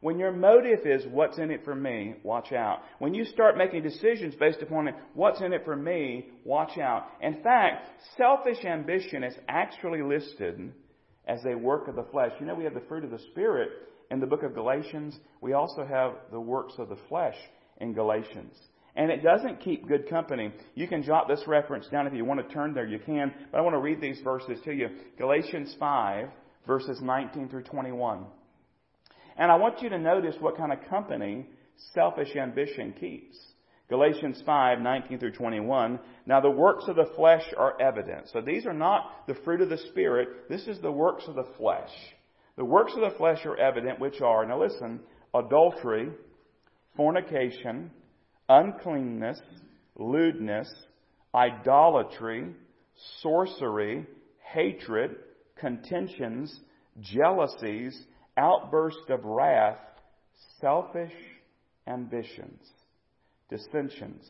When 0.00 0.18
your 0.18 0.32
motive 0.32 0.86
is 0.86 1.04
what's 1.10 1.38
in 1.38 1.50
it 1.50 1.64
for 1.64 1.74
me, 1.74 2.14
watch 2.22 2.52
out. 2.52 2.82
When 3.00 3.14
you 3.14 3.24
start 3.24 3.58
making 3.58 3.82
decisions 3.82 4.34
based 4.36 4.62
upon 4.62 4.88
what's 5.14 5.40
in 5.40 5.52
it 5.52 5.64
for 5.64 5.74
me, 5.74 6.28
watch 6.44 6.78
out. 6.78 7.08
In 7.20 7.42
fact, 7.42 7.88
selfish 8.16 8.64
ambition 8.64 9.24
is 9.24 9.34
actually 9.48 10.02
listed 10.02 10.72
as 11.26 11.44
a 11.44 11.56
work 11.56 11.88
of 11.88 11.96
the 11.96 12.06
flesh. 12.12 12.32
You 12.38 12.46
know, 12.46 12.54
we 12.54 12.64
have 12.64 12.74
the 12.74 12.84
fruit 12.88 13.04
of 13.04 13.10
the 13.10 13.18
Spirit 13.30 13.70
in 14.10 14.20
the 14.20 14.26
book 14.26 14.44
of 14.44 14.54
Galatians. 14.54 15.18
We 15.40 15.52
also 15.52 15.84
have 15.84 16.14
the 16.30 16.40
works 16.40 16.74
of 16.78 16.88
the 16.88 16.98
flesh 17.08 17.36
in 17.80 17.92
Galatians. 17.92 18.54
And 18.94 19.10
it 19.10 19.22
doesn't 19.22 19.60
keep 19.60 19.86
good 19.86 20.08
company. 20.08 20.52
You 20.74 20.88
can 20.88 21.02
jot 21.02 21.28
this 21.28 21.42
reference 21.46 21.86
down 21.88 22.06
if 22.06 22.14
you 22.14 22.24
want 22.24 22.46
to 22.46 22.54
turn 22.54 22.72
there, 22.72 22.86
you 22.86 22.98
can. 22.98 23.32
But 23.52 23.58
I 23.58 23.60
want 23.60 23.74
to 23.74 23.80
read 23.80 24.00
these 24.00 24.20
verses 24.22 24.58
to 24.64 24.72
you. 24.72 24.88
Galatians 25.18 25.74
5, 25.78 26.28
verses 26.66 27.00
19 27.00 27.48
through 27.48 27.62
21. 27.64 28.24
And 29.38 29.50
I 29.52 29.56
want 29.56 29.80
you 29.82 29.88
to 29.88 29.98
notice 29.98 30.34
what 30.40 30.56
kind 30.56 30.72
of 30.72 30.88
company 30.88 31.46
selfish 31.94 32.34
ambition 32.36 32.92
keeps. 32.98 33.38
Galatians 33.88 34.42
5, 34.44 34.80
19 34.80 35.18
through 35.18 35.32
21. 35.32 35.98
Now 36.26 36.40
the 36.40 36.50
works 36.50 36.84
of 36.88 36.96
the 36.96 37.10
flesh 37.16 37.44
are 37.56 37.80
evident. 37.80 38.28
So 38.32 38.42
these 38.42 38.66
are 38.66 38.74
not 38.74 39.26
the 39.26 39.36
fruit 39.44 39.62
of 39.62 39.70
the 39.70 39.78
Spirit. 39.90 40.50
This 40.50 40.66
is 40.66 40.78
the 40.80 40.92
works 40.92 41.24
of 41.26 41.36
the 41.36 41.46
flesh. 41.56 41.90
The 42.56 42.64
works 42.64 42.92
of 42.94 43.00
the 43.00 43.16
flesh 43.16 43.46
are 43.46 43.56
evident, 43.56 44.00
which 44.00 44.20
are, 44.20 44.44
now 44.44 44.60
listen, 44.60 45.00
adultery, 45.34 46.10
fornication, 46.96 47.92
uncleanness, 48.48 49.40
lewdness, 49.96 50.68
idolatry, 51.34 52.48
sorcery, 53.22 54.04
hatred, 54.52 55.16
contentions, 55.58 56.60
jealousies, 57.00 57.96
outbursts 58.38 59.10
of 59.10 59.24
wrath, 59.24 59.78
selfish 60.60 61.12
ambitions, 61.86 62.62
dissensions, 63.50 64.28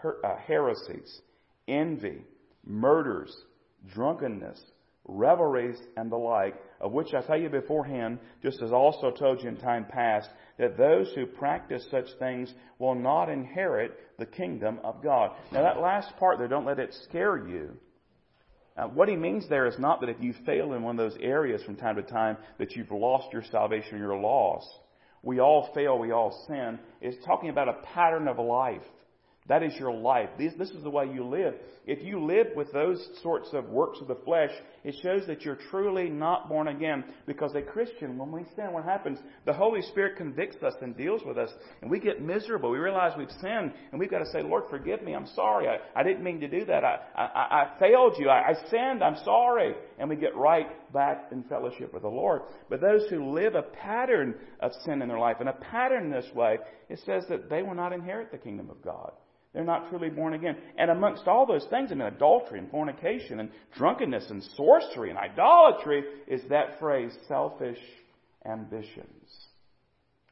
her- 0.00 0.24
uh, 0.24 0.36
heresies, 0.46 1.20
envy, 1.66 2.22
murders, 2.64 3.34
drunkenness, 3.92 4.60
revelries, 5.06 5.78
and 5.96 6.10
the 6.10 6.16
like, 6.16 6.54
of 6.80 6.92
which 6.92 7.12
I 7.12 7.20
tell 7.22 7.38
you 7.38 7.50
beforehand, 7.50 8.18
just 8.42 8.62
as 8.62 8.72
also 8.72 9.10
told 9.10 9.42
you 9.42 9.48
in 9.48 9.56
time 9.56 9.86
past, 9.86 10.28
that 10.58 10.78
those 10.78 11.12
who 11.14 11.26
practice 11.26 11.86
such 11.90 12.06
things 12.18 12.52
will 12.78 12.94
not 12.94 13.28
inherit 13.28 13.92
the 14.18 14.26
kingdom 14.26 14.78
of 14.84 15.02
God. 15.02 15.32
Now 15.52 15.62
that 15.62 15.80
last 15.80 16.16
part 16.18 16.38
there, 16.38 16.48
don't 16.48 16.66
let 16.66 16.78
it 16.78 16.94
scare 17.08 17.36
you. 17.48 17.76
Uh, 18.76 18.88
what 18.88 19.08
he 19.08 19.16
means 19.16 19.48
there 19.48 19.66
is 19.66 19.78
not 19.78 20.00
that 20.00 20.10
if 20.10 20.16
you 20.20 20.34
fail 20.44 20.72
in 20.72 20.82
one 20.82 20.98
of 20.98 21.10
those 21.10 21.20
areas 21.22 21.62
from 21.62 21.76
time 21.76 21.96
to 21.96 22.02
time 22.02 22.36
that 22.58 22.72
you've 22.72 22.90
lost 22.90 23.32
your 23.32 23.44
salvation 23.50 23.94
or 23.94 23.98
your 23.98 24.16
loss. 24.18 24.66
We 25.22 25.40
all 25.40 25.70
fail, 25.74 25.98
we 25.98 26.10
all 26.10 26.44
sin. 26.48 26.78
It's 27.00 27.24
talking 27.24 27.50
about 27.50 27.68
a 27.68 27.84
pattern 27.94 28.26
of 28.28 28.38
life. 28.38 28.82
That 29.46 29.62
is 29.62 29.74
your 29.78 29.92
life. 29.92 30.30
This, 30.38 30.54
this 30.58 30.70
is 30.70 30.82
the 30.82 30.90
way 30.90 31.06
you 31.12 31.24
live. 31.24 31.54
If 31.86 32.02
you 32.02 32.24
live 32.24 32.48
with 32.56 32.72
those 32.72 33.06
sorts 33.22 33.48
of 33.52 33.68
works 33.68 33.98
of 34.00 34.08
the 34.08 34.18
flesh, 34.24 34.50
it 34.84 34.94
shows 35.02 35.26
that 35.26 35.42
you're 35.42 35.58
truly 35.70 36.10
not 36.10 36.48
born 36.48 36.68
again. 36.68 37.04
Because 37.26 37.54
a 37.54 37.62
Christian, 37.62 38.18
when 38.18 38.30
we 38.30 38.44
sin, 38.54 38.72
what 38.72 38.84
happens? 38.84 39.18
The 39.46 39.52
Holy 39.52 39.80
Spirit 39.80 40.16
convicts 40.16 40.62
us 40.62 40.74
and 40.82 40.94
deals 40.94 41.22
with 41.24 41.38
us, 41.38 41.50
and 41.80 41.90
we 41.90 41.98
get 41.98 42.20
miserable. 42.20 42.70
We 42.70 42.78
realize 42.78 43.12
we've 43.16 43.30
sinned, 43.40 43.72
and 43.90 43.98
we've 43.98 44.10
got 44.10 44.18
to 44.18 44.30
say, 44.30 44.42
Lord, 44.42 44.64
forgive 44.68 45.02
me. 45.02 45.14
I'm 45.14 45.26
sorry. 45.34 45.68
I, 45.68 45.78
I 45.98 46.02
didn't 46.02 46.22
mean 46.22 46.38
to 46.40 46.48
do 46.48 46.66
that. 46.66 46.84
I, 46.84 46.98
I, 47.16 47.22
I 47.22 47.78
failed 47.80 48.16
you. 48.18 48.28
I, 48.28 48.50
I 48.50 48.70
sinned. 48.70 49.02
I'm 49.02 49.16
sorry. 49.24 49.74
And 49.98 50.10
we 50.10 50.16
get 50.16 50.36
right 50.36 50.68
back 50.92 51.28
in 51.32 51.44
fellowship 51.44 51.94
with 51.94 52.02
the 52.02 52.08
Lord. 52.08 52.42
But 52.68 52.82
those 52.82 53.08
who 53.08 53.30
live 53.32 53.54
a 53.54 53.62
pattern 53.62 54.34
of 54.60 54.72
sin 54.84 55.00
in 55.00 55.08
their 55.08 55.18
life, 55.18 55.36
and 55.40 55.48
a 55.48 55.54
pattern 55.54 56.10
this 56.10 56.26
way, 56.34 56.58
it 56.90 57.00
says 57.06 57.24
that 57.30 57.48
they 57.48 57.62
will 57.62 57.74
not 57.74 57.94
inherit 57.94 58.30
the 58.30 58.38
kingdom 58.38 58.68
of 58.68 58.82
God. 58.82 59.12
They're 59.54 59.64
not 59.64 59.88
truly 59.88 60.10
born 60.10 60.34
again. 60.34 60.56
And 60.76 60.90
amongst 60.90 61.28
all 61.28 61.46
those 61.46 61.64
things, 61.70 61.92
I 61.92 61.94
mean, 61.94 62.08
adultery 62.08 62.58
and 62.58 62.70
fornication 62.70 63.38
and 63.38 63.50
drunkenness 63.76 64.28
and 64.28 64.42
sorcery 64.56 65.10
and 65.10 65.18
idolatry 65.18 66.02
is 66.26 66.42
that 66.50 66.80
phrase, 66.80 67.16
selfish 67.28 67.78
ambitions. 68.44 69.30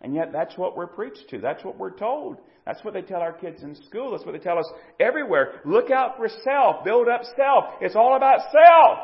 And 0.00 0.14
yet 0.14 0.32
that's 0.32 0.58
what 0.58 0.76
we're 0.76 0.88
preached 0.88 1.30
to. 1.30 1.38
That's 1.38 1.64
what 1.64 1.78
we're 1.78 1.96
told. 1.96 2.38
That's 2.66 2.82
what 2.84 2.94
they 2.94 3.02
tell 3.02 3.20
our 3.20 3.32
kids 3.32 3.62
in 3.62 3.76
school. 3.84 4.10
That's 4.10 4.26
what 4.26 4.32
they 4.32 4.42
tell 4.42 4.58
us 4.58 4.70
everywhere. 4.98 5.60
Look 5.64 5.92
out 5.92 6.16
for 6.16 6.28
self. 6.28 6.84
Build 6.84 7.06
up 7.08 7.22
self. 7.36 7.64
It's 7.80 7.94
all 7.94 8.16
about 8.16 8.40
self. 8.50 8.98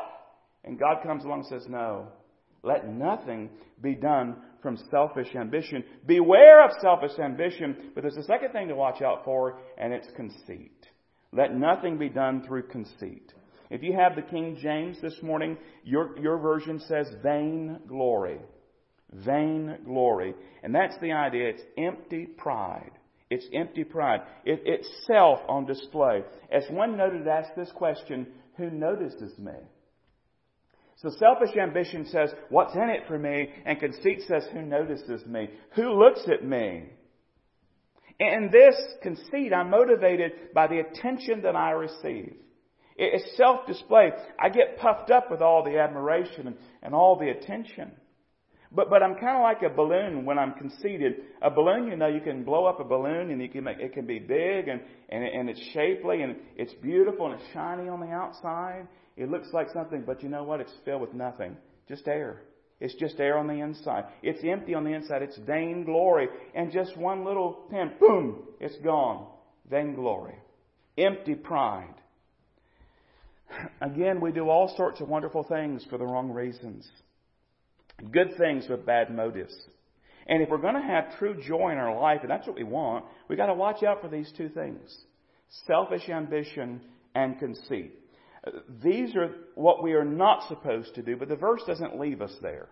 And 0.65 0.77
God 0.77 1.01
comes 1.01 1.23
along 1.23 1.45
and 1.49 1.61
says, 1.61 1.69
no. 1.69 2.09
Let 2.61 2.89
nothing 2.89 3.49
be 3.81 3.95
done 3.95 4.35
from 4.61 4.77
selfish 4.91 5.35
ambition. 5.35 5.83
Beware 6.05 6.63
of 6.63 6.71
selfish 6.81 7.17
ambition, 7.19 7.91
but 7.93 8.01
there's 8.01 8.17
a 8.17 8.23
second 8.23 8.51
thing 8.51 8.67
to 8.67 8.75
watch 8.75 9.01
out 9.01 9.23
for, 9.25 9.59
and 9.77 9.93
it's 9.93 10.07
conceit. 10.15 10.85
Let 11.31 11.55
nothing 11.55 11.97
be 11.97 12.09
done 12.09 12.43
through 12.45 12.67
conceit. 12.67 13.33
If 13.69 13.83
you 13.83 13.93
have 13.93 14.15
the 14.15 14.23
King 14.23 14.57
James 14.59 14.97
this 15.01 15.21
morning, 15.21 15.57
your, 15.83 16.17
your 16.19 16.39
version 16.39 16.79
says 16.87 17.07
vain 17.21 17.79
glory. 17.87 18.39
Vain 19.13 19.77
glory. 19.85 20.33
And 20.63 20.73
that's 20.73 20.97
the 21.01 21.11
idea. 21.11 21.49
It's 21.49 21.63
empty 21.77 22.25
pride. 22.25 22.91
It's 23.29 23.45
empty 23.53 23.83
pride. 23.83 24.21
It, 24.43 24.61
it's 24.65 24.89
self 25.05 25.39
on 25.47 25.65
display. 25.65 26.23
As 26.51 26.63
one 26.71 26.97
noted, 26.97 27.27
asked 27.27 27.55
this 27.55 27.71
question, 27.75 28.27
who 28.57 28.71
notices 28.71 29.37
me? 29.37 29.53
So 31.01 31.09
selfish 31.17 31.55
ambition 31.55 32.05
says, 32.07 32.29
what's 32.49 32.75
in 32.75 32.89
it 32.89 33.07
for 33.07 33.17
me? 33.17 33.49
And 33.65 33.79
conceit 33.79 34.23
says, 34.27 34.45
who 34.51 34.61
notices 34.61 35.25
me? 35.25 35.49
Who 35.75 35.97
looks 35.97 36.21
at 36.27 36.45
me? 36.45 36.89
In 38.19 38.49
this 38.51 38.75
conceit, 39.01 39.53
I'm 39.53 39.69
motivated 39.69 40.53
by 40.53 40.67
the 40.67 40.79
attention 40.79 41.43
that 41.43 41.55
I 41.55 41.71
receive. 41.71 42.35
It's 42.97 43.37
self-display. 43.37 44.11
I 44.37 44.49
get 44.49 44.77
puffed 44.77 45.09
up 45.09 45.31
with 45.31 45.41
all 45.41 45.63
the 45.63 45.79
admiration 45.79 46.53
and, 46.83 46.93
all 46.93 47.17
the 47.17 47.29
attention. 47.29 47.93
But, 48.69 48.89
but 48.89 49.01
I'm 49.01 49.15
kind 49.15 49.37
of 49.37 49.41
like 49.41 49.61
a 49.63 49.73
balloon 49.73 50.25
when 50.25 50.37
I'm 50.37 50.51
conceited. 50.55 51.13
A 51.41 51.49
balloon, 51.49 51.87
you 51.87 51.95
know, 51.95 52.07
you 52.07 52.19
can 52.19 52.43
blow 52.43 52.65
up 52.65 52.81
a 52.81 52.83
balloon 52.83 53.31
and 53.31 53.41
you 53.41 53.47
can 53.47 53.63
make, 53.63 53.79
it 53.79 53.93
can 53.93 54.05
be 54.05 54.19
big 54.19 54.67
and, 54.67 54.81
and, 55.07 55.23
and 55.23 55.49
it's 55.49 55.61
shapely 55.73 56.23
and 56.23 56.35
it's 56.57 56.73
beautiful 56.73 57.31
and 57.31 57.39
it's 57.39 57.53
shiny 57.53 57.87
on 57.87 58.01
the 58.01 58.11
outside. 58.11 58.85
It 59.19 59.29
looks 59.29 59.49
like 59.51 59.67
something, 59.73 60.03
but 60.05 60.23
you 60.23 60.29
know 60.29 60.45
what? 60.45 60.61
It's 60.61 60.73
filled 60.85 61.01
with 61.01 61.13
nothing. 61.13 61.57
Just 61.89 62.07
air. 62.07 62.41
It's 62.79 62.95
just 62.95 63.19
air 63.19 63.37
on 63.37 63.47
the 63.47 63.59
inside. 63.59 64.05
It's 64.23 64.41
empty 64.45 64.73
on 64.73 64.85
the 64.85 64.93
inside. 64.93 65.21
It's 65.21 65.37
vain 65.39 65.83
glory. 65.83 66.29
And 66.55 66.71
just 66.71 66.95
one 66.95 67.25
little 67.25 67.67
pin, 67.69 67.91
boom, 67.99 68.43
it's 68.61 68.77
gone. 68.77 69.27
Vain 69.69 69.93
glory. 69.93 70.35
Empty 70.97 71.35
pride. 71.35 71.95
Again, 73.81 74.21
we 74.21 74.31
do 74.31 74.47
all 74.47 74.73
sorts 74.77 75.01
of 75.01 75.09
wonderful 75.09 75.43
things 75.43 75.85
for 75.89 75.97
the 75.97 76.05
wrong 76.05 76.31
reasons. 76.31 76.89
Good 78.11 78.37
things 78.37 78.67
with 78.69 78.85
bad 78.85 79.13
motives. 79.13 79.53
And 80.27 80.41
if 80.41 80.47
we're 80.47 80.59
going 80.59 80.75
to 80.75 80.81
have 80.81 81.17
true 81.17 81.35
joy 81.45 81.71
in 81.71 81.77
our 81.77 81.99
life, 81.99 82.19
and 82.21 82.31
that's 82.31 82.47
what 82.47 82.55
we 82.55 82.63
want, 82.63 83.03
we've 83.27 83.37
got 83.37 83.47
to 83.47 83.53
watch 83.53 83.83
out 83.83 84.01
for 84.01 84.07
these 84.07 84.31
two 84.37 84.47
things. 84.47 84.97
Selfish 85.67 86.07
ambition 86.07 86.79
and 87.13 87.37
conceit. 87.37 87.99
These 88.81 89.15
are 89.15 89.33
what 89.55 89.83
we 89.83 89.93
are 89.93 90.05
not 90.05 90.47
supposed 90.47 90.95
to 90.95 91.01
do, 91.01 91.17
but 91.17 91.27
the 91.27 91.35
verse 91.35 91.61
doesn't 91.67 91.99
leave 91.99 92.21
us 92.21 92.33
there. 92.41 92.69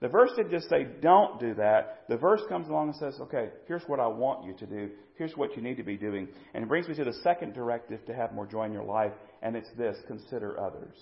The 0.00 0.08
verse 0.08 0.30
didn't 0.36 0.52
just 0.52 0.68
say, 0.68 0.86
don't 1.02 1.40
do 1.40 1.54
that. 1.54 2.04
The 2.08 2.16
verse 2.16 2.42
comes 2.48 2.68
along 2.68 2.88
and 2.88 2.96
says, 2.96 3.20
okay, 3.20 3.48
here's 3.66 3.82
what 3.88 3.98
I 3.98 4.06
want 4.06 4.44
you 4.44 4.54
to 4.54 4.66
do. 4.66 4.90
Here's 5.16 5.36
what 5.36 5.56
you 5.56 5.62
need 5.62 5.76
to 5.78 5.82
be 5.82 5.96
doing. 5.96 6.28
And 6.54 6.62
it 6.62 6.68
brings 6.68 6.86
me 6.86 6.94
to 6.94 7.04
the 7.04 7.14
second 7.24 7.54
directive 7.54 8.04
to 8.06 8.14
have 8.14 8.32
more 8.32 8.46
joy 8.46 8.66
in 8.66 8.72
your 8.72 8.84
life, 8.84 9.12
and 9.42 9.56
it's 9.56 9.70
this 9.76 9.96
consider 10.06 10.60
others. 10.60 10.96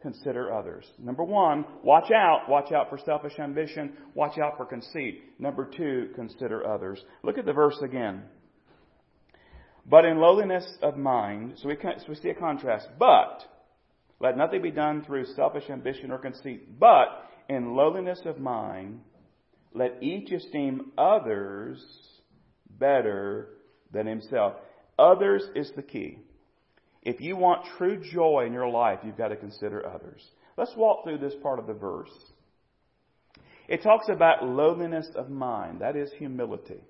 Consider 0.00 0.52
others. 0.52 0.86
Number 0.98 1.24
one, 1.24 1.64
watch 1.82 2.12
out. 2.12 2.48
Watch 2.48 2.70
out 2.70 2.88
for 2.88 2.98
selfish 2.98 3.36
ambition. 3.40 3.94
Watch 4.14 4.38
out 4.38 4.56
for 4.56 4.66
conceit. 4.66 5.22
Number 5.40 5.64
two, 5.64 6.10
consider 6.14 6.64
others. 6.64 7.02
Look 7.24 7.38
at 7.38 7.46
the 7.46 7.52
verse 7.52 7.78
again. 7.82 8.22
But 9.88 10.04
in 10.04 10.18
lowliness 10.18 10.66
of 10.82 10.96
mind, 10.96 11.54
so 11.56 11.68
we, 11.68 11.76
so 11.80 12.04
we 12.08 12.14
see 12.16 12.30
a 12.30 12.34
contrast. 12.34 12.88
But 12.98 13.44
let 14.18 14.36
nothing 14.36 14.62
be 14.62 14.72
done 14.72 15.04
through 15.04 15.26
selfish 15.26 15.70
ambition 15.70 16.10
or 16.10 16.18
conceit. 16.18 16.78
But 16.78 17.06
in 17.48 17.74
lowliness 17.74 18.20
of 18.24 18.40
mind, 18.40 19.00
let 19.72 20.02
each 20.02 20.32
esteem 20.32 20.92
others 20.98 21.84
better 22.68 23.50
than 23.92 24.06
himself. 24.06 24.54
Others 24.98 25.44
is 25.54 25.70
the 25.76 25.82
key. 25.82 26.18
If 27.02 27.20
you 27.20 27.36
want 27.36 27.66
true 27.78 28.02
joy 28.02 28.44
in 28.46 28.52
your 28.52 28.68
life, 28.68 28.98
you've 29.04 29.16
got 29.16 29.28
to 29.28 29.36
consider 29.36 29.86
others. 29.86 30.20
Let's 30.56 30.74
walk 30.76 31.04
through 31.04 31.18
this 31.18 31.34
part 31.42 31.60
of 31.60 31.68
the 31.68 31.74
verse. 31.74 32.10
It 33.68 33.82
talks 33.82 34.06
about 34.08 34.44
lowliness 34.44 35.08
of 35.14 35.30
mind. 35.30 35.80
That 35.80 35.94
is 35.94 36.10
humility. 36.18 36.80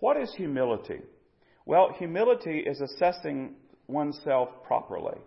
What 0.00 0.20
is 0.20 0.34
humility? 0.36 1.00
Well, 1.66 1.94
humility 1.98 2.60
is 2.60 2.80
assessing 2.80 3.54
oneself 3.86 4.48
properly. 4.66 5.18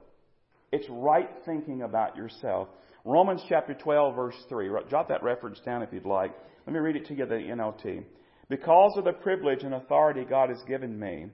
It's 0.72 0.88
right 0.89 1.30
thinking 1.46 1.84
about 1.84 2.17
yourself. 2.17 2.67
Romans 3.06 3.41
chapter 3.48 3.74
12 3.74 4.15
verse 4.15 4.36
3. 4.50 4.69
Jot 4.89 5.10
that 5.10 5.24
reference 5.24 5.60
down 5.60 5.84
if 5.84 5.93
you'd 5.93 6.06
like. 6.06 6.34
Let 6.65 6.74
me 6.74 6.80
read 6.80 6.96
it 6.96 7.06
to 7.08 7.13
you, 7.13 7.26
the 7.26 7.36
NLT. 7.36 8.04
Because 8.50 8.93
of 8.98 9.04
the 9.04 9.13
privilege 9.13 9.63
and 9.63 9.74
authority 9.74 10.26
God 10.28 10.50
has 10.50 10.62
given 10.67 11.00
me, 11.00 11.28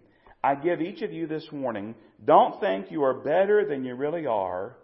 I 0.43 0.55
give 0.55 0.81
each 0.81 1.01
of 1.01 1.11
you 1.11 1.27
this 1.27 1.47
warning. 1.51 1.95
Don't 2.25 2.59
think 2.59 2.91
you 2.91 3.03
are 3.03 3.13
better 3.13 3.65
than 3.67 3.83
you 3.83 3.95
really 3.95 4.25
are. 4.25 4.77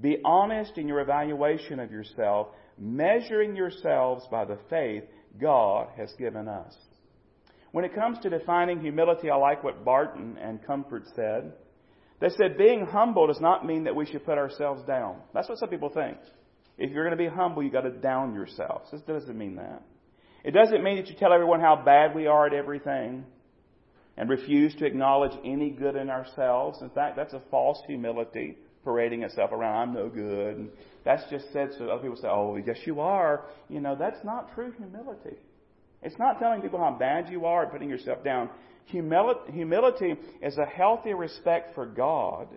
Be 0.00 0.18
honest 0.24 0.78
in 0.78 0.88
your 0.88 1.00
evaluation 1.00 1.80
of 1.80 1.90
yourself, 1.90 2.48
measuring 2.78 3.56
yourselves 3.56 4.26
by 4.30 4.44
the 4.44 4.58
faith 4.68 5.04
God 5.40 5.88
has 5.96 6.12
given 6.18 6.48
us. 6.48 6.74
When 7.72 7.84
it 7.84 7.94
comes 7.94 8.18
to 8.20 8.30
defining 8.30 8.80
humility, 8.80 9.30
I 9.30 9.36
like 9.36 9.62
what 9.62 9.84
Barton 9.84 10.36
and 10.40 10.64
Comfort 10.66 11.04
said. 11.14 11.52
They 12.20 12.28
said 12.30 12.58
being 12.58 12.84
humble 12.84 13.26
does 13.26 13.40
not 13.40 13.64
mean 13.64 13.84
that 13.84 13.96
we 13.96 14.06
should 14.06 14.24
put 14.24 14.38
ourselves 14.38 14.82
down. 14.86 15.16
That's 15.32 15.48
what 15.48 15.58
some 15.58 15.68
people 15.68 15.88
think. 15.88 16.18
If 16.76 16.90
you're 16.90 17.04
going 17.04 17.16
to 17.16 17.22
be 17.22 17.34
humble, 17.34 17.62
you've 17.62 17.72
got 17.72 17.82
to 17.82 17.90
down 17.90 18.34
yourself. 18.34 18.82
This 18.90 19.00
doesn't 19.02 19.36
mean 19.36 19.56
that. 19.56 19.82
It 20.44 20.52
doesn't 20.52 20.82
mean 20.82 20.96
that 20.96 21.08
you 21.08 21.14
tell 21.14 21.32
everyone 21.32 21.60
how 21.60 21.82
bad 21.84 22.14
we 22.14 22.26
are 22.26 22.46
at 22.46 22.54
everything 22.54 23.24
and 24.16 24.28
refuse 24.28 24.74
to 24.76 24.86
acknowledge 24.86 25.32
any 25.44 25.70
good 25.70 25.96
in 25.96 26.10
ourselves. 26.10 26.80
In 26.82 26.90
fact, 26.90 27.16
that's 27.16 27.34
a 27.34 27.42
false 27.50 27.78
humility 27.86 28.56
parading 28.84 29.22
itself 29.22 29.52
around. 29.52 29.88
I'm 29.88 29.94
no 29.94 30.08
good. 30.08 30.56
And 30.56 30.70
that's 31.04 31.22
just 31.30 31.52
said 31.52 31.70
so 31.76 31.88
other 31.88 32.02
people 32.02 32.16
say, 32.16 32.28
oh, 32.28 32.56
yes, 32.56 32.78
you 32.84 33.00
are. 33.00 33.44
You 33.68 33.80
know, 33.80 33.96
that's 33.98 34.22
not 34.24 34.54
true 34.54 34.72
humility. 34.76 35.36
It's 36.02 36.18
not 36.18 36.38
telling 36.38 36.62
people 36.62 36.78
how 36.78 36.96
bad 36.98 37.30
you 37.30 37.44
are 37.46 37.62
and 37.62 37.72
putting 37.72 37.90
yourself 37.90 38.24
down. 38.24 38.48
Humility 38.86 40.16
is 40.42 40.56
a 40.58 40.66
healthy 40.66 41.14
respect 41.14 41.74
for 41.74 41.86
God 41.86 42.48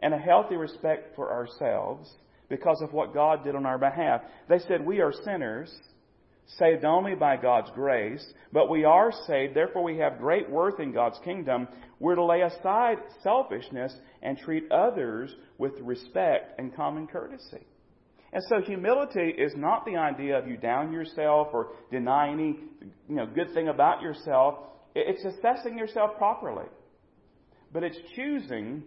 and 0.00 0.14
a 0.14 0.18
healthy 0.18 0.56
respect 0.56 1.14
for 1.14 1.30
ourselves 1.30 2.10
because 2.48 2.80
of 2.82 2.92
what 2.92 3.14
God 3.14 3.44
did 3.44 3.54
on 3.54 3.66
our 3.66 3.78
behalf. 3.78 4.22
They 4.48 4.58
said, 4.58 4.84
We 4.84 5.00
are 5.00 5.12
sinners, 5.24 5.72
saved 6.58 6.84
only 6.84 7.14
by 7.14 7.36
God's 7.36 7.70
grace, 7.74 8.24
but 8.52 8.68
we 8.68 8.84
are 8.84 9.12
saved, 9.26 9.54
therefore 9.54 9.84
we 9.84 9.98
have 9.98 10.18
great 10.18 10.50
worth 10.50 10.80
in 10.80 10.92
God's 10.92 11.18
kingdom. 11.24 11.68
We're 12.00 12.16
to 12.16 12.24
lay 12.24 12.40
aside 12.40 12.98
selfishness 13.22 13.94
and 14.22 14.36
treat 14.38 14.70
others 14.72 15.34
with 15.58 15.74
respect 15.80 16.58
and 16.58 16.74
common 16.74 17.06
courtesy. 17.06 17.66
And 18.32 18.42
so 18.48 18.60
humility 18.60 19.34
is 19.36 19.52
not 19.56 19.84
the 19.84 19.96
idea 19.96 20.38
of 20.38 20.46
you 20.46 20.56
down 20.56 20.92
yourself 20.92 21.48
or 21.52 21.72
deny 21.90 22.30
any 22.32 22.58
you 23.08 23.16
know, 23.16 23.26
good 23.26 23.52
thing 23.54 23.68
about 23.68 24.02
yourself. 24.02 24.58
It's 24.94 25.24
assessing 25.24 25.76
yourself 25.76 26.16
properly. 26.16 26.66
But 27.72 27.82
it's 27.82 27.98
choosing 28.14 28.82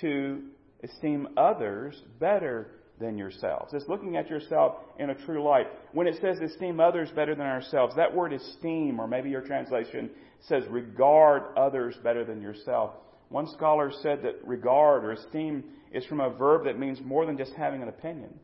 to 0.00 0.42
esteem 0.82 1.28
others 1.36 2.00
better 2.20 2.68
than 3.00 3.18
yourselves. 3.18 3.72
It's 3.74 3.88
looking 3.88 4.16
at 4.16 4.30
yourself 4.30 4.76
in 4.98 5.10
a 5.10 5.14
true 5.26 5.42
light. 5.42 5.66
When 5.92 6.06
it 6.06 6.16
says 6.20 6.38
esteem 6.38 6.78
others 6.78 7.10
better 7.14 7.34
than 7.34 7.46
ourselves, 7.46 7.96
that 7.96 8.14
word 8.14 8.32
esteem, 8.32 9.00
or 9.00 9.08
maybe 9.08 9.30
your 9.30 9.40
translation 9.40 10.10
says 10.48 10.62
regard 10.70 11.56
others 11.56 11.96
better 12.04 12.24
than 12.24 12.40
yourself. 12.40 12.92
One 13.30 13.48
scholar 13.48 13.90
said 14.02 14.22
that 14.22 14.46
regard 14.46 15.04
or 15.04 15.12
esteem 15.12 15.64
is 15.92 16.04
from 16.06 16.20
a 16.20 16.30
verb 16.30 16.64
that 16.64 16.78
means 16.78 17.00
more 17.04 17.26
than 17.26 17.36
just 17.36 17.52
having 17.54 17.82
an 17.82 17.88
opinion. 17.88 18.38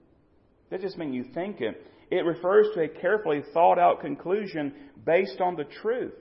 That 0.70 0.80
just 0.80 0.98
means 0.98 1.14
you 1.14 1.24
think 1.34 1.60
it. 1.60 1.86
It 2.10 2.24
refers 2.24 2.66
to 2.74 2.82
a 2.82 2.88
carefully 2.88 3.42
thought 3.52 3.78
out 3.78 4.00
conclusion 4.00 4.72
based 5.04 5.40
on 5.40 5.56
the 5.56 5.64
truth. 5.64 6.14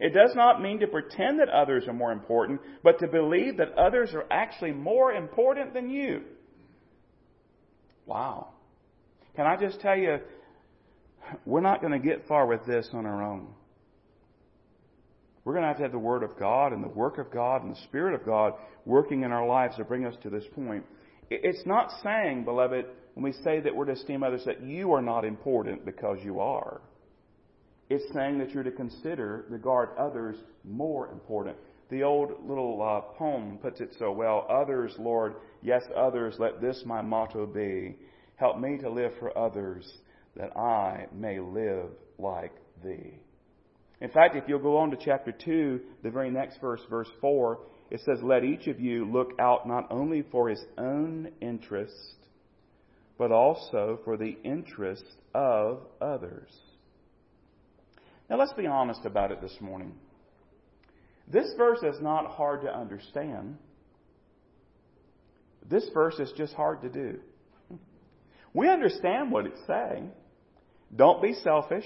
It 0.00 0.14
does 0.14 0.34
not 0.34 0.62
mean 0.62 0.78
to 0.80 0.86
pretend 0.86 1.40
that 1.40 1.48
others 1.48 1.84
are 1.88 1.92
more 1.92 2.12
important, 2.12 2.60
but 2.84 3.00
to 3.00 3.08
believe 3.08 3.56
that 3.56 3.76
others 3.76 4.10
are 4.14 4.26
actually 4.30 4.72
more 4.72 5.12
important 5.12 5.74
than 5.74 5.90
you. 5.90 6.22
Wow. 8.06 8.48
Can 9.34 9.46
I 9.46 9.56
just 9.56 9.80
tell 9.80 9.96
you, 9.96 10.18
we're 11.44 11.60
not 11.60 11.80
going 11.80 11.92
to 11.92 11.98
get 11.98 12.26
far 12.28 12.46
with 12.46 12.64
this 12.64 12.88
on 12.92 13.06
our 13.06 13.22
own. 13.22 13.48
We're 15.44 15.54
going 15.54 15.62
to 15.62 15.68
have 15.68 15.78
to 15.78 15.82
have 15.82 15.92
the 15.92 15.98
Word 15.98 16.22
of 16.22 16.38
God 16.38 16.72
and 16.72 16.82
the 16.82 16.88
work 16.88 17.18
of 17.18 17.30
God 17.30 17.62
and 17.64 17.74
the 17.74 17.80
Spirit 17.84 18.14
of 18.14 18.24
God 18.24 18.52
working 18.84 19.24
in 19.24 19.32
our 19.32 19.46
lives 19.46 19.76
to 19.76 19.84
bring 19.84 20.04
us 20.04 20.14
to 20.22 20.30
this 20.30 20.44
point. 20.54 20.84
It's 21.30 21.66
not 21.66 21.90
saying, 22.02 22.44
beloved, 22.44 22.86
when 23.18 23.32
we 23.32 23.42
say 23.42 23.58
that 23.58 23.74
we're 23.74 23.84
to 23.84 23.94
esteem 23.94 24.22
others, 24.22 24.44
that 24.46 24.62
you 24.62 24.92
are 24.92 25.02
not 25.02 25.24
important 25.24 25.84
because 25.84 26.18
you 26.22 26.38
are. 26.38 26.80
It's 27.90 28.04
saying 28.14 28.38
that 28.38 28.50
you're 28.50 28.62
to 28.62 28.70
consider, 28.70 29.44
regard 29.48 29.88
others 29.98 30.36
more 30.62 31.10
important. 31.10 31.56
The 31.90 32.04
old 32.04 32.48
little 32.48 32.80
uh, 32.80 33.00
poem 33.18 33.58
puts 33.60 33.80
it 33.80 33.90
so 33.98 34.12
well 34.12 34.46
Others, 34.48 34.94
Lord, 35.00 35.34
yes, 35.62 35.82
others, 35.96 36.36
let 36.38 36.60
this 36.60 36.84
my 36.86 37.02
motto 37.02 37.44
be. 37.44 37.96
Help 38.36 38.60
me 38.60 38.78
to 38.78 38.88
live 38.88 39.10
for 39.18 39.36
others, 39.36 39.92
that 40.36 40.56
I 40.56 41.08
may 41.12 41.40
live 41.40 41.88
like 42.18 42.54
thee. 42.84 43.18
In 44.00 44.10
fact, 44.10 44.36
if 44.36 44.44
you'll 44.46 44.60
go 44.60 44.76
on 44.76 44.92
to 44.92 44.96
chapter 44.96 45.32
2, 45.32 45.80
the 46.04 46.10
very 46.10 46.30
next 46.30 46.60
verse, 46.60 46.82
verse 46.88 47.10
4, 47.20 47.58
it 47.90 48.00
says, 48.04 48.20
Let 48.22 48.44
each 48.44 48.68
of 48.68 48.78
you 48.78 49.10
look 49.10 49.32
out 49.40 49.66
not 49.66 49.88
only 49.90 50.22
for 50.30 50.48
his 50.48 50.62
own 50.78 51.32
interest, 51.40 52.14
but 53.18 53.32
also 53.32 53.98
for 54.04 54.16
the 54.16 54.38
interest 54.44 55.04
of 55.34 55.80
others. 56.00 56.50
Now 58.30 58.38
let's 58.38 58.52
be 58.52 58.66
honest 58.66 59.04
about 59.04 59.32
it 59.32 59.40
this 59.42 59.56
morning. 59.60 59.92
This 61.30 61.52
verse 61.58 61.82
is 61.82 62.00
not 62.00 62.26
hard 62.26 62.62
to 62.62 62.74
understand. 62.74 63.56
This 65.68 65.86
verse 65.92 66.18
is 66.18 66.32
just 66.36 66.54
hard 66.54 66.80
to 66.82 66.88
do. 66.88 67.18
We 68.54 68.68
understand 68.68 69.30
what 69.30 69.46
it's 69.46 69.60
saying. 69.66 70.10
Don't 70.94 71.20
be 71.20 71.34
selfish. 71.34 71.84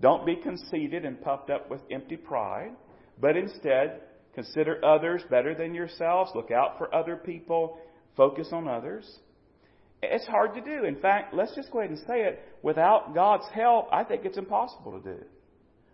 Don't 0.00 0.26
be 0.26 0.36
conceited 0.36 1.04
and 1.04 1.20
puffed 1.20 1.50
up 1.50 1.70
with 1.70 1.80
empty 1.90 2.16
pride, 2.16 2.72
but 3.20 3.36
instead 3.36 4.00
consider 4.34 4.84
others 4.84 5.22
better 5.30 5.54
than 5.54 5.74
yourselves. 5.74 6.32
Look 6.34 6.50
out 6.50 6.76
for 6.78 6.92
other 6.94 7.16
people. 7.16 7.78
Focus 8.16 8.48
on 8.52 8.68
others. 8.68 9.20
It's 10.10 10.26
hard 10.26 10.54
to 10.54 10.60
do. 10.60 10.84
In 10.84 10.96
fact, 10.96 11.34
let's 11.34 11.54
just 11.54 11.70
go 11.70 11.80
ahead 11.80 11.90
and 11.90 11.98
say 12.00 12.22
it. 12.22 12.42
Without 12.62 13.14
God's 13.14 13.46
help, 13.54 13.88
I 13.92 14.04
think 14.04 14.24
it's 14.24 14.38
impossible 14.38 15.00
to 15.00 15.14
do. 15.14 15.24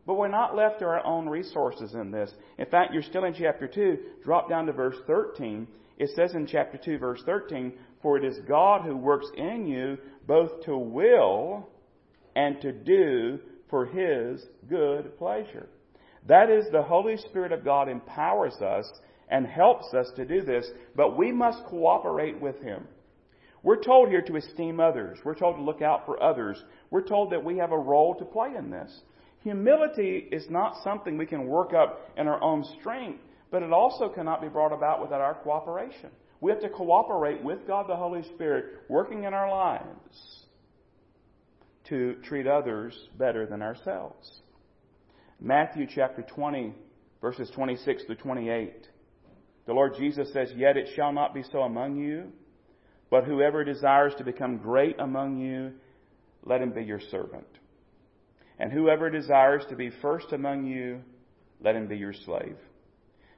But 0.07 0.15
we're 0.15 0.29
not 0.29 0.57
left 0.57 0.81
to 0.81 0.87
our 0.87 1.05
own 1.05 1.29
resources 1.29 1.95
in 1.95 2.11
this. 2.11 2.33
In 2.59 2.67
fact, 2.67 2.93
you're 2.93 3.03
still 3.03 3.25
in 3.25 3.35
chapter 3.35 3.69
2. 3.69 3.99
Drop 4.25 4.49
down 4.49 4.67
to 4.67 4.73
verse 4.73 4.97
13. 5.07 5.67
It 5.99 6.11
says 6.17 6.35
in 6.35 6.47
chapter 6.47 6.79
2, 6.79 6.99
verse 6.99 7.23
13, 7.25 7.73
For 8.03 8.17
it 8.17 8.25
is 8.25 8.39
God 8.49 8.83
who 8.83 8.97
works 8.97 9.27
in 9.37 9.67
you 9.67 9.99
both 10.27 10.65
to 10.65 10.77
will 10.77 11.69
and 12.35 12.61
to 12.63 12.73
do 12.73 13.39
for 13.71 13.87
His 13.87 14.45
good 14.69 15.17
pleasure. 15.19 15.69
That 16.27 16.51
is, 16.51 16.67
the 16.71 16.83
Holy 16.83 17.17
Spirit 17.17 17.53
of 17.53 17.65
God 17.65 17.89
empowers 17.89 18.55
us 18.55 18.91
and 19.29 19.47
helps 19.47 19.95
us 19.95 20.09
to 20.17 20.25
do 20.25 20.43
this, 20.43 20.69
but 20.95 21.17
we 21.17 21.33
must 21.33 21.65
cooperate 21.67 22.41
with 22.41 22.61
Him. 22.61 22.87
We're 23.63 23.83
told 23.83 24.09
here 24.09 24.23
to 24.23 24.37
esteem 24.37 24.81
others. 24.81 25.19
We're 25.25 25.37
told 25.37 25.57
to 25.57 25.63
look 25.63 25.83
out 25.83 26.05
for 26.05 26.23
others. 26.23 26.63
We're 26.91 27.07
told 27.07 27.31
that 27.31 27.45
we 27.45 27.59
have 27.59 27.73
a 27.73 27.79
role 27.79 28.15
to 28.17 28.25
play 28.25 28.55
in 28.57 28.71
this. 28.71 29.03
Humility 29.43 30.29
is 30.31 30.49
not 30.51 30.83
something 30.83 31.17
we 31.17 31.27
can 31.27 31.47
work 31.47 31.73
up 31.73 32.11
in 32.17 32.29
our 32.29 32.43
own 32.43 32.65
strength, 32.81 33.21
but 33.51 33.63
it 33.63 33.73
also 33.73 34.09
cannot 34.09 34.41
be 34.41 34.49
brought 34.49 34.73
about 34.73 35.01
without 35.01 35.21
our 35.21 35.35
cooperation. 35.35 36.11
We 36.41 36.51
have 36.51 36.61
to 36.61 36.69
cooperate 36.69 37.43
with 37.43 37.67
God 37.67 37.87
the 37.89 37.97
Holy 37.97 38.23
Spirit 38.35 38.83
working 38.89 39.25
in 39.25 39.35
our 39.35 39.51
lives 39.51 40.47
to 41.89 42.17
treat 42.25 42.47
others 42.47 43.09
better 43.17 43.47
than 43.47 43.63
ourselves. 43.63 44.41
Matthew 45.41 45.87
chapter 45.93 46.23
20, 46.23 46.75
verses 47.21 47.51
26 47.55 48.05
to 48.07 48.15
28. 48.15 48.89
The 49.67 49.73
Lord 49.73 49.95
Jesus 49.97 50.33
says, 50.33 50.51
Yet 50.57 50.77
it 50.77 50.89
shall 50.95 51.13
not 51.13 51.35
be 51.35 51.43
so 51.51 51.61
among 51.61 51.97
you, 51.97 52.33
but 53.13 53.25
whoever 53.25 53.63
desires 53.63 54.15
to 54.17 54.25
become 54.25 54.57
great 54.57 54.99
among 54.99 55.39
you, 55.39 55.73
let 56.47 56.63
him 56.63 56.71
be 56.73 56.83
your 56.83 56.99
servant. 57.11 57.47
And 58.59 58.73
whoever 58.73 59.11
desires 59.11 59.65
to 59.69 59.77
be 59.77 59.91
first 60.01 60.33
among 60.33 60.65
you, 60.65 61.03
let 61.61 61.77
him 61.77 61.89
be 61.89 61.99
your 61.99 62.15
slave. 62.15 62.57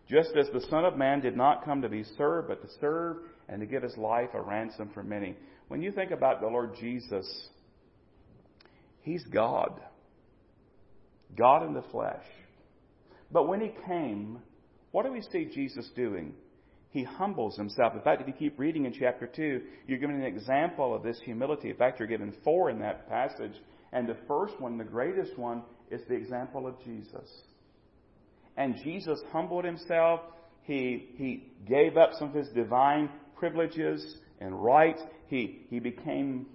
Just 0.09 0.31
as 0.39 0.47
the 0.53 0.65
Son 0.71 0.85
of 0.85 0.97
Man 0.97 1.21
did 1.21 1.37
not 1.37 1.65
come 1.65 1.83
to 1.83 1.89
be 1.89 2.05
served, 2.17 2.47
but 2.47 2.63
to 2.63 2.69
serve 2.81 3.17
and 3.49 3.59
to 3.61 3.67
give 3.67 3.83
his 3.83 3.97
life 3.97 4.29
a 4.33 4.41
ransom 4.41 4.91
for 4.95 5.03
many. 5.03 5.35
When 5.67 5.83
you 5.83 5.91
think 5.91 6.13
about 6.13 6.41
the 6.41 6.47
Lord 6.47 6.77
Jesus, 6.79 7.27
he's 9.03 9.25
God. 9.25 9.81
God 11.37 11.67
in 11.67 11.75
the 11.75 11.83
flesh. 11.91 12.25
But 13.33 13.49
when 13.49 13.61
he 13.61 13.73
came, 13.89 14.39
what 14.93 15.05
do 15.05 15.11
we 15.11 15.23
see 15.33 15.51
Jesus 15.53 15.91
doing? 15.97 16.35
He 16.95 17.03
humbles 17.03 17.57
himself. 17.57 17.93
In 17.95 18.03
fact, 18.03 18.21
if 18.21 18.29
you 18.29 18.33
keep 18.33 18.57
reading 18.57 18.85
in 18.85 18.93
chapter 18.93 19.27
2, 19.27 19.61
you're 19.89 19.99
given 19.99 20.15
an 20.15 20.23
example 20.23 20.95
of 20.95 21.03
this 21.03 21.19
humility. 21.25 21.71
In 21.71 21.77
fact, 21.77 21.99
you're 21.99 22.07
given 22.07 22.33
four 22.45 22.71
in 22.71 22.79
that 22.79 23.09
passage. 23.09 23.55
And 23.93 24.09
the 24.09 24.17
first 24.29 24.61
one, 24.61 24.79
the 24.79 24.85
greatest 24.85 25.37
one, 25.37 25.65
is 25.91 26.03
the 26.09 26.15
example 26.15 26.69
of 26.69 26.81
Jesus. 26.85 27.29
And 28.57 28.77
Jesus 28.85 29.21
humbled 29.33 29.65
himself. 29.65 30.21
He, 30.63 31.09
he 31.17 31.49
gave 31.69 31.97
up 31.97 32.11
some 32.17 32.29
of 32.29 32.35
his 32.35 32.49
divine 32.51 33.11
privileges 33.35 34.19
and 34.41 34.55
rights. 34.63 35.01
He, 35.27 35.67
he 35.71 35.81
became 35.81 36.47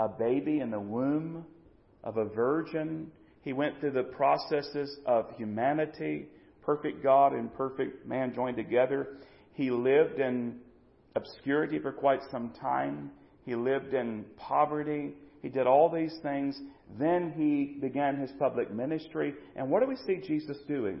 a 0.00 0.08
baby 0.08 0.60
in 0.60 0.70
the 0.70 0.80
womb 0.80 1.44
of 2.02 2.16
a 2.16 2.24
virgin. 2.24 3.08
He 3.42 3.52
went 3.52 3.80
through 3.80 3.92
the 3.92 4.04
processes 4.04 4.96
of 5.04 5.26
humanity, 5.36 6.28
perfect 6.62 7.02
God 7.02 7.34
and 7.34 7.54
perfect 7.54 8.06
man 8.06 8.32
joined 8.34 8.56
together. 8.56 9.18
He 9.54 9.70
lived 9.70 10.20
in 10.20 10.56
obscurity 11.16 11.78
for 11.78 11.92
quite 11.92 12.20
some 12.30 12.50
time. 12.60 13.10
He 13.44 13.54
lived 13.54 13.94
in 13.94 14.24
poverty. 14.36 15.14
He 15.42 15.48
did 15.48 15.66
all 15.66 15.90
these 15.90 16.14
things. 16.22 16.60
Then 16.98 17.32
he 17.36 17.78
began 17.80 18.16
his 18.16 18.30
public 18.38 18.72
ministry. 18.72 19.34
And 19.56 19.70
what 19.70 19.80
do 19.80 19.88
we 19.88 19.96
see 19.96 20.20
Jesus 20.26 20.58
doing? 20.68 21.00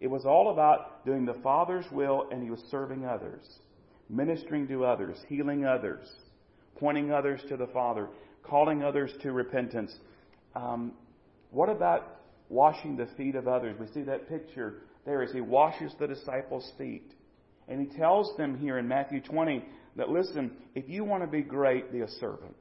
It 0.00 0.08
was 0.08 0.24
all 0.26 0.50
about 0.52 1.04
doing 1.06 1.24
the 1.24 1.40
Father's 1.42 1.86
will 1.90 2.28
and 2.30 2.42
he 2.42 2.50
was 2.50 2.60
serving 2.70 3.06
others, 3.06 3.44
ministering 4.08 4.68
to 4.68 4.84
others, 4.84 5.16
healing 5.28 5.64
others, 5.64 6.06
pointing 6.78 7.12
others 7.12 7.40
to 7.48 7.56
the 7.56 7.68
Father, 7.68 8.08
calling 8.42 8.82
others 8.82 9.10
to 9.22 9.32
repentance. 9.32 9.94
Um, 10.54 10.92
what 11.50 11.68
about 11.68 12.20
washing 12.48 12.96
the 12.96 13.06
feet 13.16 13.36
of 13.36 13.48
others? 13.48 13.76
We 13.80 13.86
see 13.94 14.02
that 14.02 14.28
picture 14.28 14.82
there 15.06 15.22
as 15.22 15.32
he 15.32 15.40
washes 15.40 15.92
the 15.98 16.06
disciples' 16.06 16.70
feet. 16.76 17.12
And 17.68 17.80
he 17.80 17.96
tells 17.96 18.36
them 18.36 18.58
here 18.58 18.78
in 18.78 18.86
Matthew 18.86 19.20
20 19.20 19.64
that, 19.96 20.08
listen, 20.08 20.52
if 20.74 20.88
you 20.88 21.04
want 21.04 21.22
to 21.22 21.26
be 21.26 21.42
great, 21.42 21.92
be 21.92 22.00
a 22.00 22.08
servant. 22.08 22.56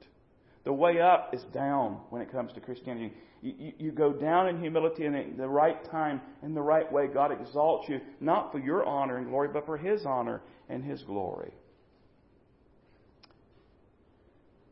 The 0.64 0.74
way 0.74 1.00
up 1.00 1.34
is 1.34 1.44
down 1.54 2.00
when 2.10 2.22
it 2.22 2.32
comes 2.32 2.52
to 2.54 2.60
Christianity. 2.60 3.14
You, 3.42 3.54
you, 3.58 3.74
you 3.78 3.92
go 3.92 4.12
down 4.12 4.48
in 4.48 4.60
humility 4.60 5.06
and 5.06 5.16
at 5.16 5.38
the 5.38 5.48
right 5.48 5.78
time, 5.92 6.22
in 6.42 6.56
the 6.56 6.62
right 6.62 6.92
way, 6.92 7.08
God 7.08 7.32
exalts 7.32 7.88
you, 7.88 8.02
not 8.20 8.52
for 8.52 8.58
your 8.58 8.84
honor 8.84 9.18
and 9.18 9.28
glory, 9.28 9.50
but 9.54 9.66
for 9.68 9.78
His 9.78 10.06
honor 10.06 10.42
and 10.68 10.84
His 10.84 11.04
glory. 11.04 11.54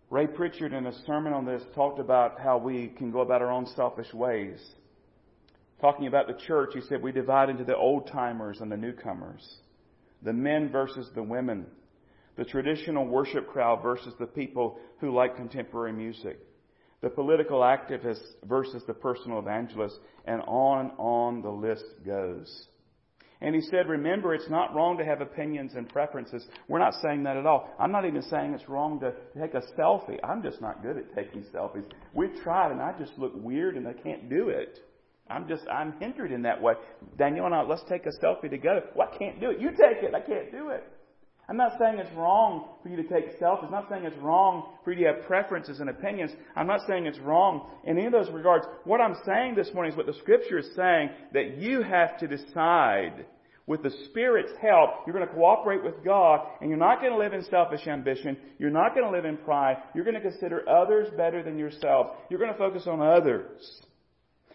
Ray 0.10 0.28
Pritchard, 0.28 0.74
in 0.74 0.86
a 0.86 1.06
sermon 1.06 1.34
on 1.34 1.46
this, 1.46 1.64
talked 1.74 2.00
about 2.00 2.40
how 2.40 2.58
we 2.58 2.90
can 2.90 3.12
go 3.12 3.22
about 3.22 3.42
our 3.42 3.52
own 3.52 3.68
selfish 3.76 4.14
ways. 4.14 4.60
Talking 5.82 6.08
about 6.08 6.28
the 6.28 6.40
church, 6.46 6.70
he 6.74 6.82
said 6.82 7.02
we 7.02 7.12
divide 7.12 7.50
into 7.50 7.64
the 7.64 7.76
old 7.76 8.08
timers 8.08 8.62
and 8.62 8.72
the 8.72 8.78
newcomers, 8.78 9.58
the 10.24 10.34
men 10.34 10.70
versus 10.70 11.10
the 11.16 11.24
women, 11.24 11.66
the 12.38 12.46
traditional 12.46 13.06
worship 13.06 13.48
crowd 13.48 13.82
versus 13.82 14.14
the 14.20 14.26
people 14.26 14.80
who 15.00 15.14
like 15.14 15.36
contemporary 15.36 15.94
music, 15.94 16.40
the 17.02 17.10
political 17.10 17.60
activists 17.60 18.24
versus 18.46 18.84
the 18.88 18.94
personal 18.94 19.40
evangelists, 19.40 20.00
and 20.26 20.42
on 20.42 20.92
on 20.98 21.42
the 21.42 21.50
list 21.50 21.86
goes. 22.06 22.68
And 23.44 23.54
he 23.54 23.62
said, 23.70 23.90
remember, 23.90 24.34
it's 24.34 24.50
not 24.50 24.74
wrong 24.74 24.98
to 24.98 25.04
have 25.04 25.20
opinions 25.20 25.74
and 25.76 25.90
preferences. 25.90 26.48
We're 26.70 26.80
not 26.80 26.94
saying 27.02 27.24
that 27.24 27.36
at 27.36 27.46
all. 27.46 27.70
I'm 27.78 27.92
not 27.92 28.06
even 28.06 28.22
saying 28.22 28.54
it's 28.54 28.70
wrong 28.70 29.02
to 29.02 29.14
take 29.38 29.54
a 29.54 29.62
selfie. 29.78 30.18
I'm 30.24 30.42
just 30.42 30.62
not 30.62 30.82
good 30.82 30.98
at 30.98 31.14
taking 31.14 31.44
selfies. 31.54 31.84
We've 32.14 32.34
tried 32.42 32.72
and 32.72 32.82
I 32.82 32.98
just 32.98 33.12
look 33.18 33.34
weird 33.36 33.76
and 33.76 33.86
I 33.86 33.92
can't 33.92 34.30
do 34.30 34.48
it. 34.48 34.80
I'm 35.34 35.48
just, 35.48 35.64
I'm 35.68 35.94
hindered 36.00 36.32
in 36.32 36.44
that 36.44 36.62
way. 36.62 36.74
Daniel 37.18 37.46
and 37.46 37.56
I, 37.56 37.64
let's 37.64 37.84
take 37.90 38.06
a 38.06 38.26
selfie 38.26 38.50
together. 38.50 38.84
Well, 38.96 39.10
I 39.12 39.18
can't 39.18 39.40
do 39.40 39.50
it. 39.50 39.60
You 39.60 39.70
take 39.72 40.04
it. 40.04 40.14
I 40.14 40.20
can't 40.20 40.52
do 40.52 40.70
it. 40.70 40.84
I'm 41.50 41.58
not 41.58 41.74
saying 41.78 42.00
it's 42.00 42.16
wrong 42.16 42.70
for 42.82 42.90
you 42.90 42.96
to 42.96 43.04
take 43.04 43.40
selfies. 43.40 43.66
I'm 43.66 43.72
not 43.72 43.90
saying 43.90 44.06
it's 44.06 44.18
wrong 44.20 44.76
for 44.84 44.94
you 44.94 45.04
to 45.04 45.14
have 45.14 45.26
preferences 45.28 45.82
and 45.82 45.90
opinions. 45.90 46.32
I'm 46.56 46.68
not 46.68 46.82
saying 46.88 47.06
it's 47.06 47.20
wrong 47.20 47.70
in 47.84 47.98
any 47.98 48.06
of 48.06 48.14
those 48.14 48.30
regards. 48.32 48.66
What 48.86 49.02
I'm 49.02 49.16
saying 49.26 49.56
this 49.56 49.70
morning 49.74 49.92
is 49.92 49.98
what 49.98 50.06
the 50.06 50.14
Scripture 50.14 50.60
is 50.60 50.70
saying 50.76 51.10
that 51.34 51.58
you 51.58 51.82
have 51.82 52.18
to 52.20 52.28
decide 52.28 53.26
with 53.66 53.84
the 53.84 53.92
Spirit's 54.10 54.52
help, 54.62 55.06
you're 55.06 55.16
going 55.16 55.28
to 55.28 55.34
cooperate 55.34 55.84
with 55.84 56.04
God, 56.04 56.48
and 56.60 56.70
you're 56.70 56.80
not 56.80 57.00
going 57.00 57.14
to 57.14 57.18
live 57.18 57.34
in 57.34 57.44
selfish 57.46 57.88
ambition. 57.88 58.38
You're 58.58 58.70
not 58.70 58.94
going 58.94 59.06
to 59.06 59.12
live 59.12 59.26
in 59.26 59.38
pride. 59.38 59.78
You're 59.96 60.04
going 60.04 60.22
to 60.22 60.22
consider 60.22 60.68
others 60.68 61.08
better 61.16 61.44
than 61.44 61.58
yourself. 61.58 62.08
You're 62.30 62.40
going 62.40 62.52
to 62.52 62.58
focus 62.58 62.88
on 62.88 63.02
others. 63.02 63.82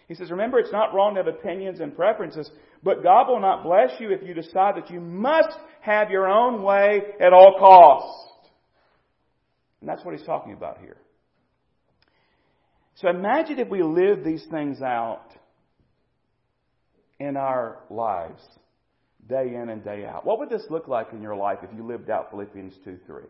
He 0.09 0.14
says, 0.14 0.31
remember, 0.31 0.59
it's 0.59 0.73
not 0.73 0.94
wrong 0.94 1.14
to 1.14 1.23
have 1.23 1.33
opinions 1.33 1.81
and 1.81 1.94
preferences, 1.94 2.51
but 2.83 3.03
God 3.03 3.29
will 3.29 3.40
not 3.40 3.62
bless 3.62 3.90
you 4.01 4.11
if 4.11 4.23
you 4.27 4.33
decide 4.33 4.77
that 4.77 4.90
you 4.90 5.01
must 5.01 5.57
have 5.81 6.11
your 6.11 6.27
own 6.27 6.62
way 6.62 7.03
at 7.21 7.35
all 7.35 7.57
costs. 7.59 8.33
And 9.81 9.88
that's 9.88 10.05
what 10.05 10.16
he's 10.16 10.27
talking 10.27 10.55
about 10.55 10.79
here. 10.79 10.97
So 12.94 13.09
imagine 13.09 13.59
if 13.59 13.68
we 13.68 13.83
live 13.83 14.25
these 14.25 14.44
things 14.51 14.81
out 14.81 15.27
in 17.21 17.37
our 17.37 17.81
lives 17.90 18.42
day 19.29 19.55
in 19.55 19.68
and 19.68 19.85
day 19.85 20.07
out. 20.07 20.25
What 20.25 20.38
would 20.38 20.49
this 20.49 20.64
look 20.71 20.88
like 20.88 21.12
in 21.12 21.21
your 21.21 21.37
life 21.37 21.59
if 21.62 21.71
you 21.77 21.87
lived 21.87 22.11
out 22.11 22.31
Philippians 22.31 22.75
2 22.85 22.99
3? 23.07 23.23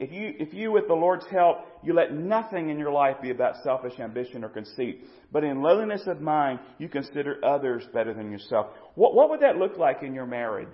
If 0.00 0.10
you, 0.12 0.32
if 0.38 0.54
you, 0.54 0.72
with 0.72 0.88
the 0.88 0.94
Lord's 0.94 1.26
help, 1.30 1.58
you 1.84 1.92
let 1.92 2.14
nothing 2.14 2.70
in 2.70 2.78
your 2.78 2.90
life 2.90 3.16
be 3.20 3.30
about 3.30 3.62
selfish 3.62 4.00
ambition 4.00 4.42
or 4.42 4.48
conceit, 4.48 5.04
but 5.30 5.44
in 5.44 5.60
lowliness 5.60 6.06
of 6.06 6.22
mind, 6.22 6.58
you 6.78 6.88
consider 6.88 7.36
others 7.44 7.84
better 7.92 8.14
than 8.14 8.32
yourself. 8.32 8.68
What, 8.94 9.14
what 9.14 9.28
would 9.28 9.40
that 9.40 9.58
look 9.58 9.76
like 9.76 10.02
in 10.02 10.14
your 10.14 10.24
marriage? 10.24 10.68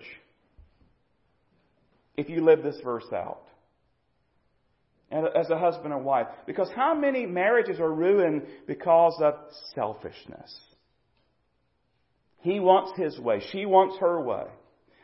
If 2.16 2.30
you 2.30 2.44
live 2.44 2.62
this 2.62 2.78
verse 2.84 3.12
out. 3.12 3.42
And 5.10 5.26
As 5.34 5.50
a 5.50 5.58
husband 5.58 5.92
and 5.92 6.04
wife. 6.04 6.28
Because 6.46 6.70
how 6.76 6.94
many 6.94 7.26
marriages 7.26 7.80
are 7.80 7.92
ruined 7.92 8.42
because 8.68 9.20
of 9.20 9.34
selfishness? 9.74 10.56
He 12.42 12.60
wants 12.60 12.92
his 12.96 13.18
way. 13.18 13.42
She 13.50 13.66
wants 13.66 13.98
her 13.98 14.20
way. 14.20 14.44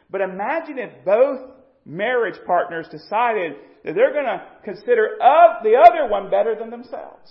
But 0.08 0.20
imagine 0.20 0.78
if 0.78 1.04
both 1.04 1.40
marriage 1.84 2.38
partners 2.46 2.86
decided 2.88 3.54
that 3.84 3.94
they're 3.94 4.12
going 4.12 4.26
to 4.26 4.42
consider 4.64 5.16
the 5.18 5.76
other 5.76 6.08
one 6.08 6.30
better 6.30 6.54
than 6.58 6.70
themselves 6.70 7.30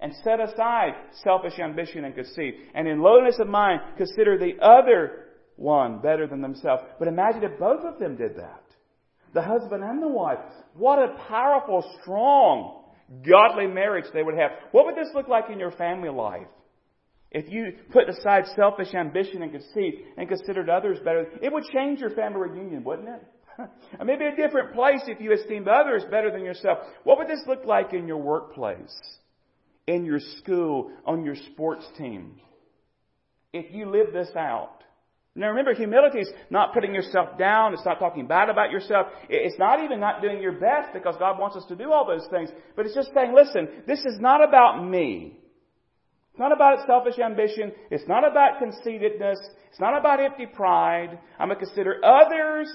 and 0.00 0.12
set 0.22 0.40
aside 0.40 0.92
selfish 1.22 1.58
ambition 1.58 2.04
and 2.04 2.14
conceit 2.14 2.54
and 2.74 2.86
in 2.86 3.00
lowliness 3.00 3.38
of 3.40 3.48
mind 3.48 3.80
consider 3.96 4.38
the 4.38 4.54
other 4.60 5.24
one 5.56 6.00
better 6.00 6.26
than 6.26 6.42
themselves. 6.42 6.82
But 6.98 7.08
imagine 7.08 7.44
if 7.44 7.58
both 7.58 7.84
of 7.84 7.98
them 7.98 8.16
did 8.16 8.36
that. 8.36 8.62
The 9.32 9.42
husband 9.42 9.82
and 9.82 10.02
the 10.02 10.08
wife. 10.08 10.38
What 10.74 10.98
a 10.98 11.16
powerful, 11.28 11.84
strong, 12.02 12.84
godly 13.28 13.66
marriage 13.66 14.06
they 14.12 14.22
would 14.22 14.36
have. 14.36 14.50
What 14.72 14.86
would 14.86 14.96
this 14.96 15.12
look 15.14 15.28
like 15.28 15.44
in 15.50 15.58
your 15.58 15.72
family 15.72 16.08
life? 16.08 16.46
If 17.30 17.50
you 17.50 17.72
put 17.92 18.08
aside 18.08 18.44
selfish 18.54 18.94
ambition 18.94 19.42
and 19.42 19.50
conceit 19.50 20.04
and 20.16 20.28
considered 20.28 20.68
others 20.68 20.98
better, 21.04 21.26
it 21.42 21.52
would 21.52 21.64
change 21.72 21.98
your 21.98 22.10
family 22.10 22.48
reunion, 22.48 22.84
wouldn't 22.84 23.08
it? 23.08 23.22
Maybe 24.04 24.24
a 24.24 24.36
different 24.36 24.74
place 24.74 25.02
if 25.06 25.20
you 25.20 25.32
esteemed 25.32 25.68
others 25.68 26.04
better 26.10 26.30
than 26.30 26.44
yourself. 26.44 26.78
What 27.04 27.18
would 27.18 27.28
this 27.28 27.42
look 27.46 27.64
like 27.64 27.92
in 27.92 28.06
your 28.06 28.18
workplace, 28.18 28.94
in 29.86 30.04
your 30.04 30.20
school, 30.38 30.90
on 31.04 31.24
your 31.24 31.36
sports 31.52 31.84
team? 31.96 32.40
If 33.52 33.72
you 33.72 33.90
live 33.90 34.12
this 34.12 34.30
out. 34.36 34.82
Now 35.36 35.48
remember, 35.48 35.74
humility 35.74 36.20
is 36.20 36.30
not 36.48 36.72
putting 36.72 36.94
yourself 36.94 37.36
down. 37.38 37.74
It's 37.74 37.84
not 37.84 37.98
talking 37.98 38.26
bad 38.26 38.50
about 38.50 38.70
yourself. 38.70 39.08
It's 39.28 39.58
not 39.58 39.82
even 39.82 39.98
not 39.98 40.22
doing 40.22 40.40
your 40.40 40.52
best 40.52 40.92
because 40.92 41.16
God 41.18 41.40
wants 41.40 41.56
us 41.56 41.64
to 41.68 41.76
do 41.76 41.92
all 41.92 42.06
those 42.06 42.26
things. 42.30 42.50
But 42.76 42.86
it's 42.86 42.94
just 42.94 43.10
saying, 43.14 43.34
listen, 43.34 43.68
this 43.86 44.00
is 44.00 44.20
not 44.20 44.46
about 44.46 44.84
me. 44.88 45.40
It's 46.30 46.38
not 46.38 46.52
about 46.52 46.86
selfish 46.86 47.18
ambition. 47.18 47.72
It's 47.90 48.06
not 48.06 48.28
about 48.28 48.60
conceitedness. 48.60 49.38
It's 49.70 49.80
not 49.80 49.98
about 49.98 50.20
empty 50.20 50.46
pride. 50.46 51.18
I'm 51.38 51.48
going 51.48 51.58
to 51.58 51.66
consider 51.66 52.00
others 52.04 52.68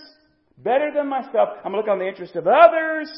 better 0.64 0.92
than 0.94 1.08
myself. 1.08 1.50
I'm 1.64 1.72
going 1.72 1.74
to 1.74 1.78
look 1.78 1.88
on 1.88 2.00
the 2.00 2.08
interest 2.08 2.36
of 2.36 2.48
others. 2.48 3.10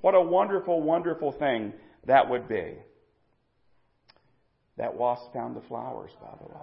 What 0.00 0.14
a 0.14 0.20
wonderful, 0.20 0.82
wonderful 0.82 1.32
thing 1.32 1.72
that 2.06 2.28
would 2.28 2.48
be. 2.48 2.74
That 4.76 4.94
wasp 4.94 5.32
found 5.32 5.56
the 5.56 5.62
flowers, 5.62 6.10
by 6.20 6.36
the 6.40 6.48
way. 6.52 6.60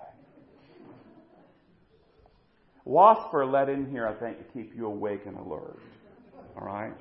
Wasps 2.84 3.34
are 3.34 3.46
let 3.46 3.70
in 3.70 3.90
here, 3.90 4.08
I 4.08 4.14
think, 4.14 4.38
to 4.40 4.44
keep 4.54 4.76
you 4.76 4.88
awake 4.88 5.22
and 5.26 5.38
alert. 5.38 5.80
All 6.60 6.66
right? 6.66 6.94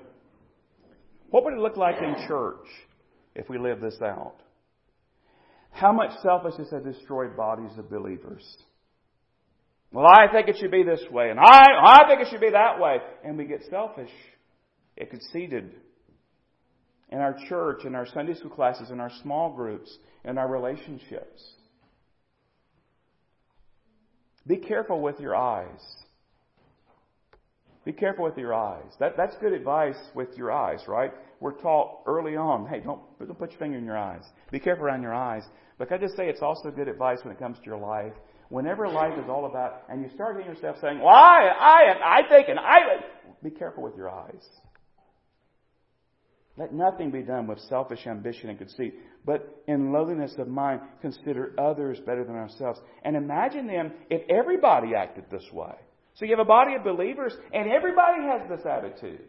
What 1.30 1.44
would 1.44 1.54
it 1.54 1.60
look 1.60 1.76
like 1.76 1.96
in 2.02 2.26
church 2.28 2.66
if 3.34 3.48
we 3.48 3.58
lived 3.58 3.82
this 3.82 4.00
out? 4.02 4.36
How 5.70 5.92
much 5.92 6.10
selfishness 6.22 6.70
has 6.70 6.82
destroyed 6.82 7.36
bodies 7.36 7.70
of 7.78 7.88
believers? 7.88 8.44
Well, 9.92 10.06
I 10.06 10.30
think 10.32 10.48
it 10.48 10.56
should 10.60 10.70
be 10.70 10.84
this 10.84 11.02
way, 11.10 11.30
and 11.30 11.40
I, 11.40 11.64
I 11.84 12.08
think 12.08 12.20
it 12.20 12.28
should 12.30 12.40
be 12.40 12.50
that 12.50 12.78
way. 12.78 12.98
And 13.24 13.36
we 13.36 13.44
get 13.44 13.62
selfish 13.68 14.10
and 14.96 15.10
conceited 15.10 15.74
in 17.08 17.18
our 17.18 17.36
church, 17.48 17.84
in 17.84 17.94
our 17.96 18.06
Sunday 18.06 18.34
school 18.34 18.50
classes, 18.50 18.90
in 18.90 19.00
our 19.00 19.10
small 19.22 19.52
groups, 19.52 19.92
in 20.24 20.38
our 20.38 20.48
relationships. 20.48 21.44
Be 24.46 24.58
careful 24.58 25.00
with 25.00 25.18
your 25.18 25.34
eyes. 25.34 25.80
Be 27.84 27.92
careful 27.92 28.24
with 28.24 28.36
your 28.36 28.54
eyes. 28.54 28.92
That, 29.00 29.16
that's 29.16 29.34
good 29.40 29.52
advice 29.52 29.98
with 30.14 30.28
your 30.36 30.52
eyes, 30.52 30.80
right? 30.86 31.12
We're 31.40 31.60
taught 31.60 32.02
early 32.06 32.36
on, 32.36 32.66
hey, 32.68 32.80
don't, 32.80 33.00
don't 33.18 33.38
put 33.38 33.50
your 33.50 33.58
finger 33.58 33.78
in 33.78 33.84
your 33.84 33.98
eyes. 33.98 34.22
Be 34.52 34.60
careful 34.60 34.84
around 34.84 35.02
your 35.02 35.14
eyes. 35.14 35.42
But 35.78 35.90
I 35.90 35.98
just 35.98 36.16
say 36.16 36.28
it's 36.28 36.42
also 36.42 36.70
good 36.70 36.88
advice 36.88 37.18
when 37.24 37.32
it 37.34 37.38
comes 37.38 37.58
to 37.58 37.64
your 37.64 37.78
life? 37.78 38.12
Whenever 38.50 38.88
life 38.88 39.16
is 39.16 39.28
all 39.28 39.46
about, 39.46 39.84
and 39.88 40.02
you 40.02 40.10
start 40.14 40.36
hearing 40.36 40.54
yourself 40.54 40.76
saying, 40.80 40.98
well, 40.98 41.08
I, 41.08 41.48
I, 41.58 42.18
I 42.18 42.28
think, 42.28 42.48
and 42.48 42.58
I, 42.58 42.78
be 43.42 43.50
careful 43.50 43.82
with 43.82 43.96
your 43.96 44.10
eyes. 44.10 44.44
Let 46.56 46.74
nothing 46.74 47.12
be 47.12 47.22
done 47.22 47.46
with 47.46 47.60
selfish 47.60 48.06
ambition 48.08 48.50
and 48.50 48.58
conceit, 48.58 48.94
but 49.24 49.62
in 49.68 49.92
lowliness 49.92 50.34
of 50.36 50.48
mind, 50.48 50.80
consider 51.00 51.54
others 51.58 52.00
better 52.00 52.24
than 52.24 52.34
ourselves. 52.34 52.80
And 53.04 53.16
imagine 53.16 53.68
them 53.68 53.92
if 54.10 54.28
everybody 54.28 54.96
acted 54.96 55.24
this 55.30 55.46
way. 55.52 55.74
So 56.14 56.24
you 56.24 56.32
have 56.32 56.44
a 56.44 56.44
body 56.44 56.74
of 56.74 56.82
believers, 56.82 57.32
and 57.54 57.70
everybody 57.70 58.22
has 58.24 58.48
this 58.50 58.66
attitude. 58.66 59.28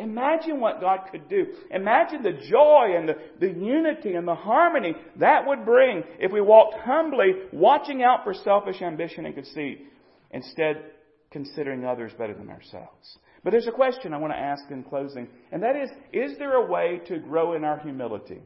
Imagine 0.00 0.60
what 0.60 0.80
God 0.80 1.00
could 1.10 1.28
do. 1.28 1.46
Imagine 1.70 2.22
the 2.22 2.40
joy 2.48 2.94
and 2.96 3.08
the, 3.08 3.16
the 3.38 3.48
unity 3.48 4.14
and 4.14 4.26
the 4.26 4.34
harmony 4.34 4.94
that 5.16 5.46
would 5.46 5.64
bring 5.64 6.02
if 6.18 6.32
we 6.32 6.40
walked 6.40 6.74
humbly, 6.80 7.32
watching 7.52 8.02
out 8.02 8.24
for 8.24 8.32
selfish 8.32 8.80
ambition 8.82 9.26
and 9.26 9.34
conceit, 9.34 9.86
instead 10.30 10.84
considering 11.30 11.84
others 11.84 12.12
better 12.18 12.34
than 12.34 12.48
ourselves. 12.48 13.18
But 13.42 13.50
there's 13.50 13.66
a 13.66 13.72
question 13.72 14.12
I 14.12 14.18
want 14.18 14.32
to 14.32 14.38
ask 14.38 14.64
in 14.70 14.82
closing, 14.82 15.28
and 15.52 15.62
that 15.62 15.76
is, 15.76 15.90
is 16.12 16.38
there 16.38 16.54
a 16.54 16.66
way 16.66 17.00
to 17.06 17.18
grow 17.18 17.54
in 17.54 17.64
our 17.64 17.78
humility? 17.78 18.40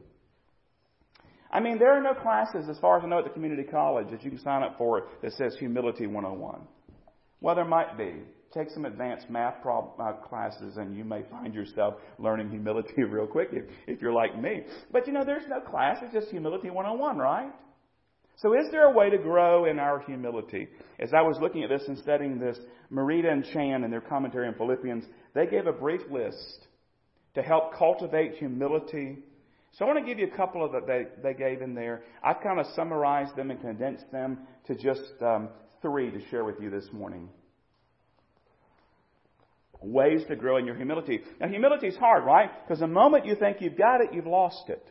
I 1.51 1.59
mean, 1.59 1.79
there 1.79 1.93
are 1.97 2.01
no 2.01 2.13
classes, 2.13 2.67
as 2.69 2.77
far 2.79 2.97
as 2.97 3.03
I 3.03 3.07
know, 3.07 3.19
at 3.19 3.23
the 3.23 3.29
community 3.29 3.63
college 3.63 4.09
that 4.11 4.23
you 4.23 4.29
can 4.29 4.39
sign 4.39 4.63
up 4.63 4.77
for 4.77 5.07
that 5.21 5.33
says 5.33 5.55
Humility 5.59 6.07
101. 6.07 6.61
Well, 7.41 7.55
there 7.55 7.65
might 7.65 7.97
be. 7.97 8.13
Take 8.55 8.69
some 8.69 8.85
advanced 8.85 9.29
math 9.29 9.61
prob- 9.61 9.99
uh, 9.99 10.13
classes 10.13 10.77
and 10.77 10.95
you 10.95 11.03
may 11.03 11.23
find 11.29 11.53
yourself 11.53 11.95
learning 12.17 12.49
humility 12.49 13.03
real 13.09 13.27
quick 13.27 13.49
if, 13.51 13.65
if 13.87 14.01
you're 14.01 14.13
like 14.13 14.41
me. 14.41 14.61
But 14.91 15.07
you 15.07 15.13
know, 15.13 15.23
there's 15.25 15.47
no 15.47 15.59
class, 15.59 15.97
it's 16.01 16.13
just 16.13 16.29
humility 16.29 16.69
101, 16.69 17.17
right? 17.17 17.51
So 18.37 18.53
is 18.53 18.69
there 18.71 18.85
a 18.85 18.91
way 18.91 19.09
to 19.09 19.17
grow 19.17 19.65
in 19.65 19.79
our 19.79 19.99
humility? 19.99 20.67
As 20.99 21.13
I 21.13 21.21
was 21.21 21.37
looking 21.39 21.63
at 21.63 21.69
this 21.69 21.87
and 21.87 21.97
studying 21.97 22.37
this, 22.37 22.57
Merida 22.89 23.29
and 23.29 23.45
Chan 23.45 23.83
in 23.83 23.91
their 23.91 24.01
commentary 24.01 24.47
on 24.47 24.55
Philippians, 24.55 25.05
they 25.33 25.45
gave 25.45 25.67
a 25.67 25.71
brief 25.71 26.01
list 26.11 26.67
to 27.35 27.41
help 27.41 27.75
cultivate 27.77 28.35
humility. 28.35 29.19
So 29.73 29.85
I 29.85 29.87
want 29.87 29.99
to 29.99 30.05
give 30.05 30.19
you 30.19 30.27
a 30.33 30.35
couple 30.35 30.65
of 30.65 30.73
that 30.73 30.85
they, 30.85 31.05
they 31.23 31.33
gave 31.33 31.61
in 31.61 31.75
there. 31.75 32.03
I 32.23 32.33
kind 32.33 32.59
of 32.59 32.65
summarized 32.75 33.35
them 33.35 33.51
and 33.51 33.61
condensed 33.61 34.11
them 34.11 34.39
to 34.67 34.75
just 34.75 35.13
um, 35.21 35.49
three 35.81 36.11
to 36.11 36.29
share 36.29 36.43
with 36.43 36.59
you 36.59 36.69
this 36.69 36.87
morning. 36.91 37.29
Ways 39.85 40.23
to 40.29 40.35
grow 40.35 40.57
in 40.57 40.65
your 40.65 40.75
humility. 40.75 41.21
Now 41.39 41.47
humility 41.47 41.87
is 41.87 41.95
hard, 41.95 42.23
right? 42.25 42.49
Because 42.65 42.79
the 42.79 42.87
moment 42.87 43.27
you 43.27 43.35
think 43.35 43.57
you've 43.61 43.77
got 43.77 44.01
it, 44.01 44.13
you've 44.13 44.25
lost 44.25 44.67
it. 44.67 44.83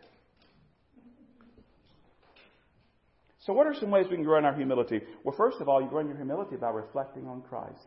So, 3.40 3.52
what 3.52 3.66
are 3.66 3.74
some 3.74 3.90
ways 3.90 4.06
we 4.08 4.16
can 4.16 4.24
grow 4.24 4.38
in 4.38 4.44
our 4.44 4.54
humility? 4.54 5.00
Well, 5.24 5.34
first 5.36 5.60
of 5.60 5.68
all, 5.68 5.82
you 5.82 5.88
grow 5.88 5.98
in 5.98 6.06
your 6.06 6.16
humility 6.16 6.56
by 6.56 6.70
reflecting 6.70 7.26
on 7.26 7.42
Christ, 7.42 7.84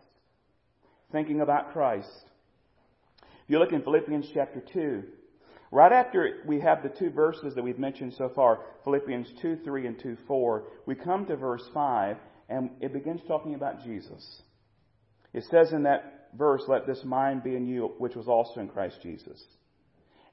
thinking 1.11 1.39
about 1.39 1.71
Christ. 1.71 2.09
If 3.21 3.49
you 3.51 3.57
look 3.57 3.71
in 3.71 3.81
Philippians 3.81 4.27
chapter 4.33 4.61
2, 4.73 5.03
right 5.71 5.93
after 5.93 6.43
we 6.45 6.59
have 6.59 6.83
the 6.83 6.89
two 6.89 7.09
verses 7.09 7.55
that 7.55 7.63
we've 7.63 7.79
mentioned 7.79 8.15
so 8.17 8.29
far, 8.35 8.59
Philippians 8.83 9.29
2 9.41 9.59
3 9.63 9.87
and 9.87 9.99
2 9.99 10.17
4, 10.27 10.63
we 10.85 10.93
come 10.93 11.25
to 11.25 11.37
verse 11.37 11.63
5, 11.73 12.17
and 12.49 12.71
it 12.81 12.91
begins 12.91 13.21
talking 13.27 13.55
about 13.55 13.83
Jesus. 13.83 14.41
It 15.33 15.45
says 15.49 15.71
in 15.71 15.83
that 15.83 16.26
verse, 16.35 16.63
Let 16.67 16.87
this 16.87 17.03
mind 17.03 17.43
be 17.43 17.55
in 17.55 17.67
you, 17.67 17.93
which 17.97 18.15
was 18.15 18.27
also 18.27 18.59
in 18.59 18.67
Christ 18.67 18.97
Jesus. 19.01 19.41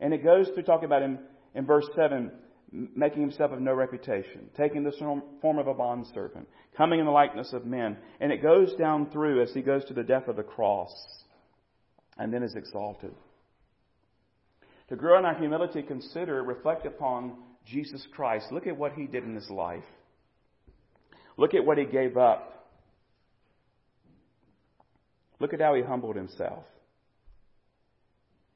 And 0.01 0.13
it 0.13 0.25
goes 0.25 0.49
through 0.49 0.65
talking 0.65 0.87
about 0.87 1.03
him 1.03 1.19
in 1.55 1.67
verse 1.67 1.89
7 1.95 2.31
making 2.75 3.21
himself 3.21 3.53
of 3.53 3.61
no 3.61 3.73
reputation, 3.73 4.51
taking 4.57 4.83
the 4.83 5.21
form 5.41 5.59
of 5.59 5.69
a 5.69 5.75
bondservant, 5.75 6.49
coming 6.77 6.99
in 6.99 7.07
the 7.07 7.13
likeness 7.13 7.53
of 7.53 7.65
men. 7.65 7.97
And 8.21 8.33
it 8.33 8.43
goes 8.43 8.75
down 8.75 9.11
through 9.11 9.43
as 9.43 9.53
he 9.53 9.63
goes 9.63 9.85
to 9.87 9.95
the 9.95 10.03
death 10.03 10.27
of 10.27 10.37
the 10.37 10.43
cross 10.43 10.93
and 12.19 12.33
then 12.33 12.43
is 12.43 12.57
exalted. 12.57 13.15
To 14.89 14.97
grow 14.97 15.19
in 15.19 15.25
our 15.25 15.35
humility, 15.35 15.83
consider, 15.83 16.43
reflect 16.43 16.85
upon 16.85 17.35
Jesus 17.65 18.07
Christ. 18.13 18.47
Look 18.51 18.67
at 18.67 18.77
what 18.77 18.93
he 18.93 19.07
did 19.07 19.25
in 19.25 19.35
his 19.35 19.49
life. 19.49 19.85
Look 21.37 21.55
at 21.55 21.65
what 21.65 21.79
he 21.79 21.85
gave 21.85 22.17
up. 22.17 22.54
Look 25.45 25.53
at 25.53 25.61
how 25.61 25.75
he 25.75 25.83
humbled 25.83 26.17
himself. 26.17 26.65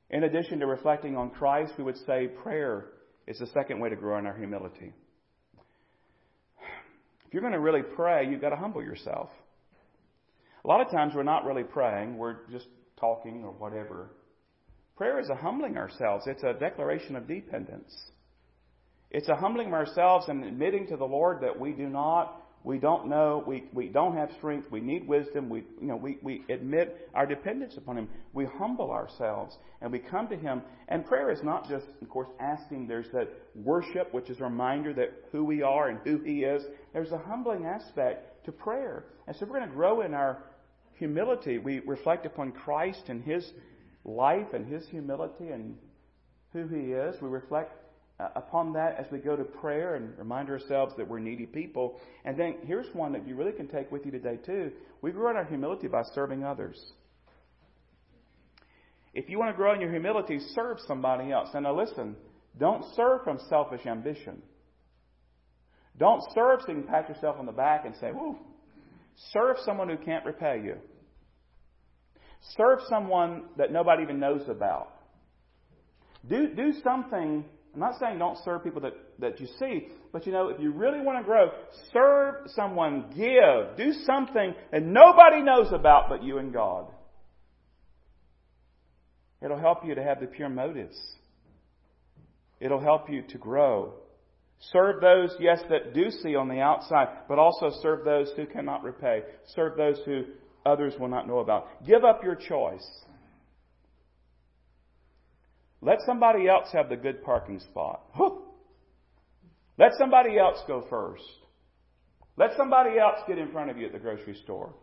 In 0.09 0.25
addition 0.25 0.61
to 0.61 0.67
reflecting 0.67 1.19
on 1.19 1.29
Christ, 1.29 1.75
we 1.77 1.85
would 1.85 1.99
say 2.07 2.29
prayer 2.29 2.87
is 3.27 3.39
the 3.39 3.47
second 3.49 3.79
way 3.79 3.91
to 3.91 3.95
grow 3.95 4.19
in 4.19 4.25
our 4.25 4.35
humility. 4.35 4.95
If 7.27 7.35
you're 7.35 7.43
going 7.43 7.53
to 7.53 7.61
really 7.61 7.83
pray, 7.83 8.27
you've 8.27 8.41
got 8.41 8.49
to 8.49 8.57
humble 8.57 8.83
yourself. 8.83 9.29
A 10.65 10.67
lot 10.67 10.81
of 10.81 10.91
times 10.91 11.13
we're 11.15 11.25
not 11.25 11.45
really 11.45 11.63
praying, 11.63 12.17
we're 12.17 12.47
just 12.51 12.69
talking 12.99 13.45
or 13.45 13.53
whatever. 13.53 14.13
Prayer 14.97 15.21
is 15.21 15.29
a 15.29 15.37
humbling 15.37 15.77
ourselves, 15.77 16.25
it's 16.27 16.43
a 16.43 16.55
declaration 16.55 17.17
of 17.17 17.29
dependence. 17.29 17.95
It's 19.11 19.29
a 19.29 19.37
humbling 19.37 19.67
of 19.67 19.75
ourselves 19.75 20.25
and 20.31 20.43
admitting 20.43 20.87
to 20.87 20.97
the 20.97 21.05
Lord 21.05 21.43
that 21.43 21.61
we 21.61 21.73
do 21.73 21.91
not 21.91 22.48
we 22.65 22.79
don't 22.79 23.09
know, 23.09 23.45
we, 23.47 23.65
we 23.73 23.89
don't 23.89 24.17
have 24.17 24.31
strength, 24.37 24.71
we 24.71 24.81
need 24.81 25.07
wisdom, 25.07 25.49
we, 25.49 25.61
you 25.81 25.87
know, 25.87 25.97
we, 25.97 26.19
we 26.23 26.45
admit 26.49 27.09
our 27.15 27.25
dependence 27.25 27.77
upon 27.77 27.97
Him. 27.97 28.09
We 28.33 28.47
humble 28.47 28.91
ourselves 28.91 29.57
and 29.81 29.93
we 29.93 30.01
come 30.01 30.29
to 30.29 30.37
Him. 30.37 30.63
And 30.89 31.07
prayer 31.07 31.31
is 31.31 31.43
not 31.43 31.69
just, 31.69 31.87
of 32.03 32.09
course, 32.09 32.29
asking. 32.41 32.89
There's 32.89 33.11
that 33.13 33.29
worship, 33.55 34.13
which 34.13 34.29
is 34.29 34.41
a 34.41 34.45
reminder 34.45 34.93
that 34.95 35.13
who 35.31 35.45
we 35.45 35.63
are 35.63 35.89
and 35.89 36.01
who 36.05 36.19
He 36.19 36.41
is. 36.41 36.63
There's 36.93 37.13
a 37.13 37.19
humbling 37.19 37.65
aspect 37.65 38.45
to 38.47 38.53
prayer. 38.53 39.05
And 39.27 39.37
so 39.37 39.47
we're 39.47 39.59
going 39.59 39.69
to 39.69 39.75
grow 39.75 40.01
in 40.01 40.13
our 40.13 40.43
humility. 40.95 41.59
We 41.59 41.79
reflect 41.81 42.27
upon 42.27 42.53
Christ 42.53 43.05
and 43.09 43.23
His 43.23 43.49
life 44.05 44.53
and 44.53 44.67
His 44.67 44.87
humility 44.89 45.49
and 45.49 45.77
who 46.53 46.67
He 46.67 46.93
is. 46.93 47.15
We 47.23 47.29
reflect 47.29 47.73
Uh, 48.21 48.29
upon 48.35 48.73
that 48.73 48.97
as 48.99 49.07
we 49.13 49.19
go 49.19 49.37
to 49.37 49.45
prayer 49.45 49.95
and 49.95 50.19
remind 50.19 50.51
ourselves 50.51 50.93
that 50.97 51.07
we're 51.07 51.21
needy 51.21 51.47
people. 51.47 52.01
And 52.25 52.37
then 52.37 52.57
here's 52.67 52.93
one 52.93 53.13
that 53.13 53.29
you 53.29 53.37
really 53.37 53.53
can 53.53 53.69
take 53.69 53.93
with 53.93 54.05
you 54.05 54.11
today, 54.11 54.39
too. 54.45 54.73
We 55.03 55.13
grow 55.13 55.31
in 55.31 55.37
our 55.37 55.45
humility 55.45 55.87
by 55.87 56.03
serving 56.15 56.43
others. 56.43 56.77
If 59.15 59.29
you 59.29 59.39
want 59.39 59.53
to 59.53 59.57
grow 59.57 59.73
in 59.73 59.81
your 59.81 59.93
humility, 59.93 60.41
serve 60.53 60.79
somebody 60.89 61.31
else. 61.31 61.51
And 61.55 61.63
now 61.63 61.79
listen, 61.79 62.17
don't 62.59 62.85
serve 62.97 63.23
from 63.23 63.39
selfish 63.49 63.87
ambition. 63.87 64.43
Don't 65.97 66.23
serve 66.35 66.61
so 66.63 66.73
you 66.73 66.81
can 66.81 66.89
pat 66.89 67.09
yourself 67.09 67.37
on 67.39 67.47
the 67.47 67.53
back 67.53 67.85
and 67.85 67.95
say, 68.01 68.11
whoo. 68.13 68.37
Serve 69.33 69.59
someone 69.65 69.89
who 69.89 69.97
can't 69.97 70.25
repay 70.25 70.61
you. 70.65 70.75
Serve 72.57 72.81
someone 72.89 73.45
that 73.57 73.73
nobody 73.73 74.03
even 74.03 74.19
knows 74.19 74.49
about. 74.49 74.93
Do, 76.29 76.55
do 76.55 76.73
something 76.83 77.45
I'm 77.79 77.91
not 77.93 78.01
saying 78.01 78.19
don't 78.19 78.37
serve 78.45 78.65
people 78.65 78.81
that, 78.81 78.95
that 79.21 79.39
you 79.39 79.47
see, 79.61 79.87
but 80.13 80.27
you 80.27 80.33
know, 80.33 80.49
if 80.49 80.61
you 80.61 80.73
really 80.73 81.01
want 81.01 81.17
to 81.19 81.25
grow, 81.25 81.53
serve 81.93 82.51
someone, 82.57 83.05
give, 83.15 83.77
do 83.77 83.93
something 84.05 84.53
that 84.73 84.83
nobody 84.83 85.43
knows 85.43 85.73
about 85.73 86.09
but 86.09 86.25
you 86.25 86.39
and 86.39 86.53
God. 86.53 86.89
It'll 89.41 89.61
help 89.61 89.87
you 89.87 89.95
to 89.95 90.03
have 90.03 90.19
the 90.19 90.27
pure 90.27 90.49
motives. 90.49 90.99
It'll 92.59 92.81
help 92.81 93.09
you 93.09 93.23
to 93.29 93.39
grow. 93.39 93.93
Serve 94.73 95.01
those, 95.01 95.37
yes, 95.39 95.61
that 95.71 95.95
do 95.95 96.11
see 96.11 96.35
on 96.35 96.49
the 96.49 96.59
outside, 96.59 97.07
but 97.29 97.39
also 97.39 97.71
serve 97.81 98.05
those 98.05 98.29
who 98.35 98.47
cannot 98.47 98.83
repay. 98.83 99.23
Serve 99.55 99.77
those 99.77 100.01
who 100.05 100.25
others 100.67 100.95
will 100.99 101.07
not 101.07 101.29
know 101.29 101.39
about. 101.39 101.87
Give 101.87 102.05
up 102.05 102.25
your 102.25 102.35
choice. 102.35 102.85
Let 105.81 105.99
somebody 106.05 106.49
else 106.49 106.69
have 106.73 106.89
the 106.89 106.97
good 106.97 107.23
parking 107.23 107.61
spot. 107.61 108.03
Let 109.79 109.93
somebody 109.97 110.39
else 110.39 110.59
go 110.67 110.85
first. 110.91 111.23
Let 112.37 112.51
somebody 112.57 112.99
else 112.99 113.19
get 113.27 113.39
in 113.39 113.53
front 113.53 113.71
of 113.71 113.79
you 113.79 113.87
at 113.87 113.93
the 113.93 113.99
grocery 113.99 114.37
store. 114.43 114.75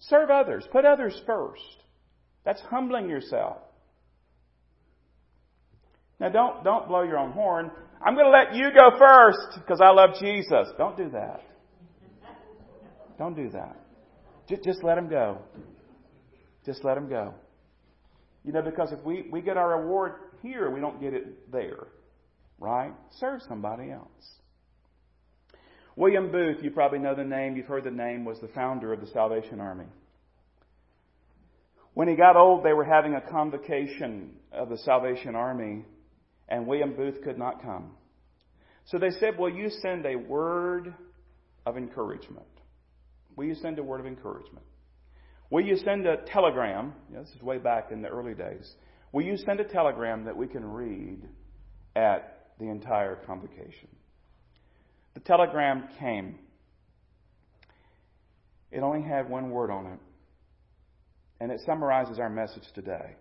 Serve 0.00 0.30
others. 0.30 0.64
Put 0.70 0.84
others 0.84 1.20
first. 1.26 1.62
That's 2.44 2.60
humbling 2.62 3.08
yourself. 3.08 3.58
Now 6.20 6.28
don't, 6.30 6.64
don't 6.64 6.88
blow 6.88 7.02
your 7.02 7.18
own 7.18 7.32
horn. 7.32 7.70
I'm 8.04 8.14
going 8.14 8.26
to 8.26 8.30
let 8.30 8.54
you 8.54 8.70
go 8.70 8.96
first 8.98 9.58
because 9.60 9.80
I 9.80 9.90
love 9.90 10.10
Jesus. 10.20 10.68
Don't 10.76 10.96
do 10.96 11.10
that. 11.10 11.42
Don't 13.18 13.34
do 13.34 13.50
that. 13.50 13.76
Just, 14.48 14.64
just 14.64 14.84
let 14.84 14.96
him 14.96 15.08
go. 15.08 15.38
Just 16.64 16.84
let 16.84 16.96
him 16.96 17.08
go. 17.08 17.34
You 18.48 18.54
know, 18.54 18.62
because 18.62 18.92
if 18.92 19.04
we, 19.04 19.26
we 19.30 19.42
get 19.42 19.58
our 19.58 19.78
reward 19.78 20.14
here, 20.42 20.70
we 20.70 20.80
don't 20.80 20.98
get 21.02 21.12
it 21.12 21.52
there. 21.52 21.88
Right? 22.58 22.94
Serve 23.20 23.42
somebody 23.46 23.90
else. 23.90 24.08
William 25.96 26.32
Booth, 26.32 26.56
you 26.62 26.70
probably 26.70 26.98
know 26.98 27.14
the 27.14 27.24
name, 27.24 27.56
you've 27.56 27.66
heard 27.66 27.84
the 27.84 27.90
name, 27.90 28.24
was 28.24 28.40
the 28.40 28.48
founder 28.48 28.90
of 28.94 29.02
the 29.02 29.06
Salvation 29.08 29.60
Army. 29.60 29.84
When 31.92 32.08
he 32.08 32.16
got 32.16 32.36
old, 32.36 32.64
they 32.64 32.72
were 32.72 32.86
having 32.86 33.16
a 33.16 33.20
convocation 33.20 34.36
of 34.50 34.70
the 34.70 34.78
Salvation 34.78 35.34
Army, 35.34 35.84
and 36.48 36.66
William 36.66 36.96
Booth 36.96 37.22
could 37.22 37.36
not 37.36 37.60
come. 37.60 37.90
So 38.86 38.96
they 38.96 39.10
said, 39.10 39.38
Will 39.38 39.50
you 39.50 39.68
send 39.82 40.06
a 40.06 40.16
word 40.16 40.94
of 41.66 41.76
encouragement? 41.76 42.46
Will 43.36 43.44
you 43.44 43.56
send 43.56 43.78
a 43.78 43.82
word 43.82 44.00
of 44.00 44.06
encouragement? 44.06 44.64
Will 45.50 45.64
you 45.64 45.76
send 45.76 46.06
a 46.06 46.18
telegram? 46.26 46.92
this 47.10 47.28
is 47.34 47.42
way 47.42 47.58
back 47.58 47.90
in 47.90 48.02
the 48.02 48.08
early 48.08 48.34
days. 48.34 48.70
Will 49.12 49.24
you 49.24 49.36
send 49.38 49.60
a 49.60 49.64
telegram 49.64 50.24
that 50.24 50.36
we 50.36 50.46
can 50.46 50.64
read 50.64 51.26
at 51.96 52.50
the 52.58 52.66
entire 52.66 53.16
convocation? 53.16 53.88
The 55.14 55.20
telegram 55.20 55.88
came. 55.98 56.38
It 58.70 58.80
only 58.80 59.02
had 59.02 59.30
one 59.30 59.50
word 59.50 59.70
on 59.70 59.86
it, 59.86 59.98
and 61.40 61.50
it 61.50 61.60
summarizes 61.64 62.18
our 62.18 62.28
message 62.28 62.64
today. 62.74 63.16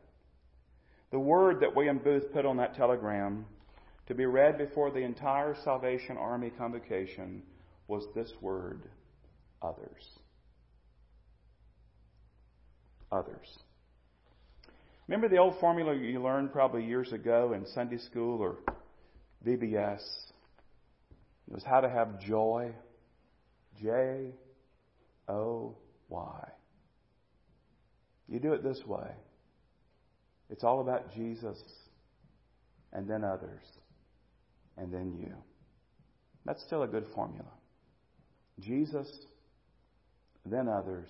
The 1.11 1.19
word 1.19 1.61
that 1.61 1.73
William 1.73 1.99
Booth 1.99 2.33
put 2.33 2.45
on 2.45 2.57
that 2.57 2.75
telegram 2.75 3.45
to 4.07 4.13
be 4.13 4.25
read 4.25 4.57
before 4.57 4.91
the 4.91 4.99
entire 4.99 5.55
Salvation 5.63 6.17
Army 6.17 6.51
convocation 6.57 7.43
was 7.87 8.03
this 8.13 8.33
word 8.41 8.83
others 9.61 10.03
others. 13.11 13.47
Remember 15.07 15.29
the 15.29 15.37
old 15.37 15.59
formula 15.59 15.95
you 15.95 16.21
learned 16.21 16.51
probably 16.51 16.85
years 16.85 17.13
ago 17.13 17.53
in 17.53 17.65
Sunday 17.73 17.97
school 17.97 18.41
or 18.41 18.57
VBS? 19.45 20.01
It 21.47 21.53
was 21.53 21.63
how 21.63 21.79
to 21.79 21.89
have 21.89 22.19
joy. 22.19 22.73
J 23.81 24.31
O 25.27 25.75
Y. 26.09 26.49
You 28.27 28.39
do 28.39 28.53
it 28.53 28.63
this 28.63 28.81
way. 28.85 29.09
It's 30.49 30.63
all 30.63 30.81
about 30.81 31.13
Jesus 31.13 31.57
and 32.91 33.09
then 33.09 33.23
others 33.23 33.63
and 34.77 34.93
then 34.93 35.13
you. 35.19 35.33
That's 36.45 36.63
still 36.63 36.83
a 36.83 36.87
good 36.87 37.05
formula. 37.13 37.51
Jesus, 38.59 39.07
then 40.45 40.67
others, 40.67 41.09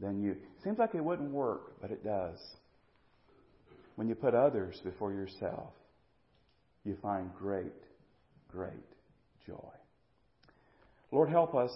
then 0.00 0.20
you. 0.22 0.36
Seems 0.64 0.78
like 0.78 0.94
it 0.94 1.04
wouldn't 1.04 1.30
work, 1.30 1.80
but 1.80 1.90
it 1.90 2.04
does. 2.04 2.38
When 3.96 4.08
you 4.08 4.14
put 4.14 4.34
others 4.34 4.80
before 4.82 5.12
yourself, 5.12 5.72
you 6.84 6.96
find 7.02 7.30
great, 7.38 7.72
great 8.50 8.72
joy. 9.46 9.54
Lord, 11.12 11.28
help 11.28 11.54
us. 11.54 11.72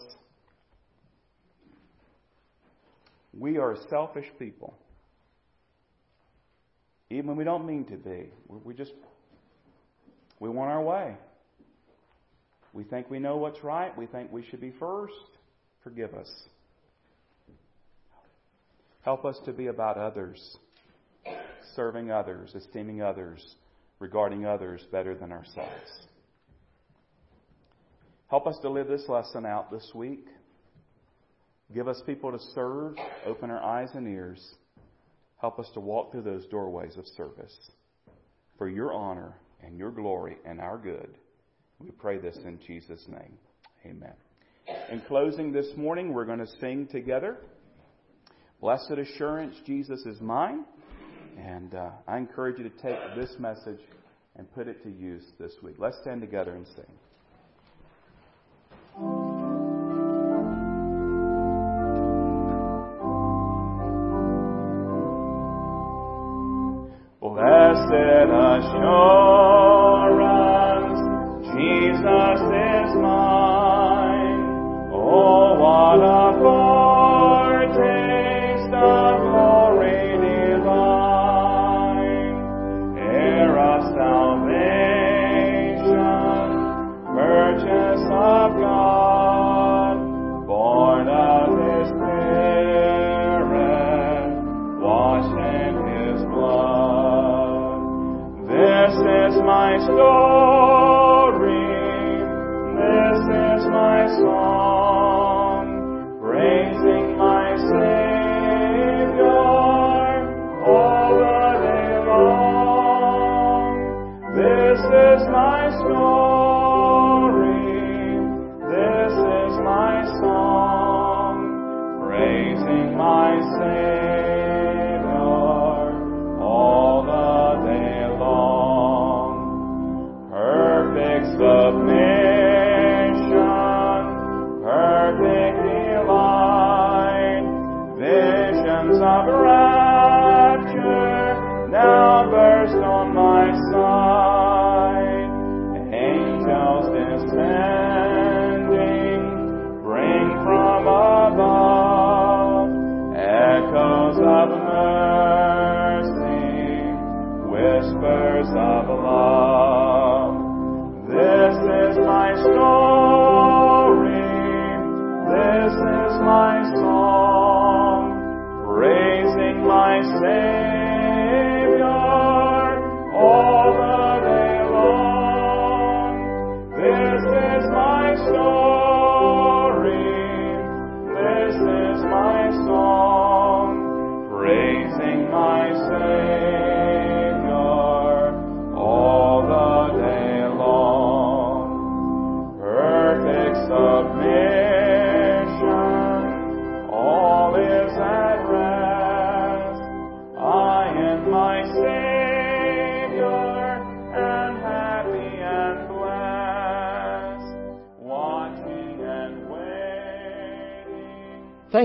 We 3.36 3.58
are 3.58 3.76
selfish 3.90 4.26
people. 4.38 4.74
Even 7.10 7.26
when 7.28 7.36
we 7.36 7.44
don't 7.44 7.66
mean 7.66 7.84
to 7.86 7.96
be. 7.96 8.30
We 8.48 8.74
just, 8.74 8.92
we 10.40 10.48
want 10.48 10.70
our 10.70 10.82
way. 10.82 11.16
We 12.72 12.84
think 12.84 13.10
we 13.10 13.18
know 13.18 13.36
what's 13.36 13.62
right. 13.62 13.96
We 13.96 14.06
think 14.06 14.32
we 14.32 14.44
should 14.44 14.60
be 14.60 14.72
first. 14.78 15.12
Forgive 15.82 16.14
us. 16.14 16.30
Help 19.04 19.26
us 19.26 19.38
to 19.44 19.52
be 19.52 19.66
about 19.66 19.98
others, 19.98 20.56
serving 21.76 22.10
others, 22.10 22.54
esteeming 22.54 23.02
others, 23.02 23.56
regarding 23.98 24.46
others 24.46 24.82
better 24.90 25.14
than 25.14 25.30
ourselves. 25.30 26.06
Help 28.28 28.46
us 28.46 28.56
to 28.62 28.70
live 28.70 28.88
this 28.88 29.04
lesson 29.08 29.44
out 29.44 29.70
this 29.70 29.90
week. 29.94 30.26
Give 31.74 31.86
us 31.86 32.00
people 32.06 32.32
to 32.32 32.38
serve. 32.54 32.96
Open 33.26 33.50
our 33.50 33.62
eyes 33.62 33.90
and 33.94 34.08
ears. 34.08 34.42
Help 35.36 35.58
us 35.58 35.68
to 35.74 35.80
walk 35.80 36.10
through 36.10 36.22
those 36.22 36.46
doorways 36.46 36.96
of 36.96 37.06
service 37.16 37.54
for 38.56 38.68
your 38.68 38.94
honor 38.94 39.34
and 39.62 39.76
your 39.76 39.90
glory 39.90 40.38
and 40.46 40.60
our 40.60 40.78
good. 40.78 41.18
We 41.78 41.90
pray 41.90 42.18
this 42.18 42.36
in 42.44 42.58
Jesus' 42.66 43.04
name. 43.08 43.36
Amen. 43.84 44.14
In 44.90 45.02
closing 45.02 45.52
this 45.52 45.68
morning, 45.76 46.14
we're 46.14 46.24
going 46.24 46.38
to 46.38 46.58
sing 46.60 46.86
together. 46.86 47.36
Blessed 48.64 48.92
assurance, 48.92 49.54
Jesus 49.66 50.00
is 50.06 50.22
mine. 50.22 50.64
And 51.38 51.74
uh, 51.74 51.90
I 52.08 52.16
encourage 52.16 52.56
you 52.56 52.64
to 52.64 52.70
take 52.70 52.96
this 53.14 53.36
message 53.38 53.80
and 54.36 54.50
put 54.54 54.68
it 54.68 54.82
to 54.84 54.90
use 54.90 55.22
this 55.38 55.52
week. 55.62 55.74
Let's 55.78 55.98
stand 56.00 56.22
together 56.22 56.56
and 56.56 56.66
sing. 56.68 56.86
Blessed 67.20 67.92
assurance, 67.92 69.33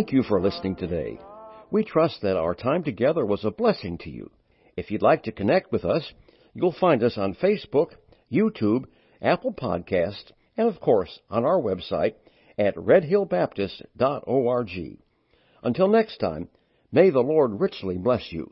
Thank 0.10 0.24
you 0.24 0.28
for 0.28 0.42
listening 0.42 0.76
today. 0.76 1.20
We 1.70 1.84
trust 1.84 2.24
that 2.24 2.36
our 2.36 2.56
time 2.56 2.84
together 2.84 3.24
was 3.24 3.46
a 3.46 3.52
blessing 3.52 4.00
to 4.00 4.10
you. 4.10 4.32
If 4.76 4.90
you'd 4.90 5.04
like 5.04 5.22
to 5.26 5.32
connect 5.32 5.72
with 5.72 5.86
us, 5.86 6.14
you'll 6.56 6.72
find 6.72 7.04
us 7.04 7.16
on 7.16 7.36
Facebook, 7.36 7.92
YouTube, 8.32 8.86
Apple 9.22 9.54
Podcast, 9.54 10.32
and 10.58 10.68
of 10.68 10.80
course 10.80 11.20
on 11.30 11.46
our 11.46 11.62
website 11.62 12.16
at 12.58 12.76
redhillbaptist.org. 12.76 14.98
Until 15.62 15.88
next 15.88 16.18
time, 16.18 16.50
may 16.92 17.12
the 17.12 17.20
Lord 17.20 17.60
richly 17.60 18.00
bless 18.00 18.32
you. 18.32 18.52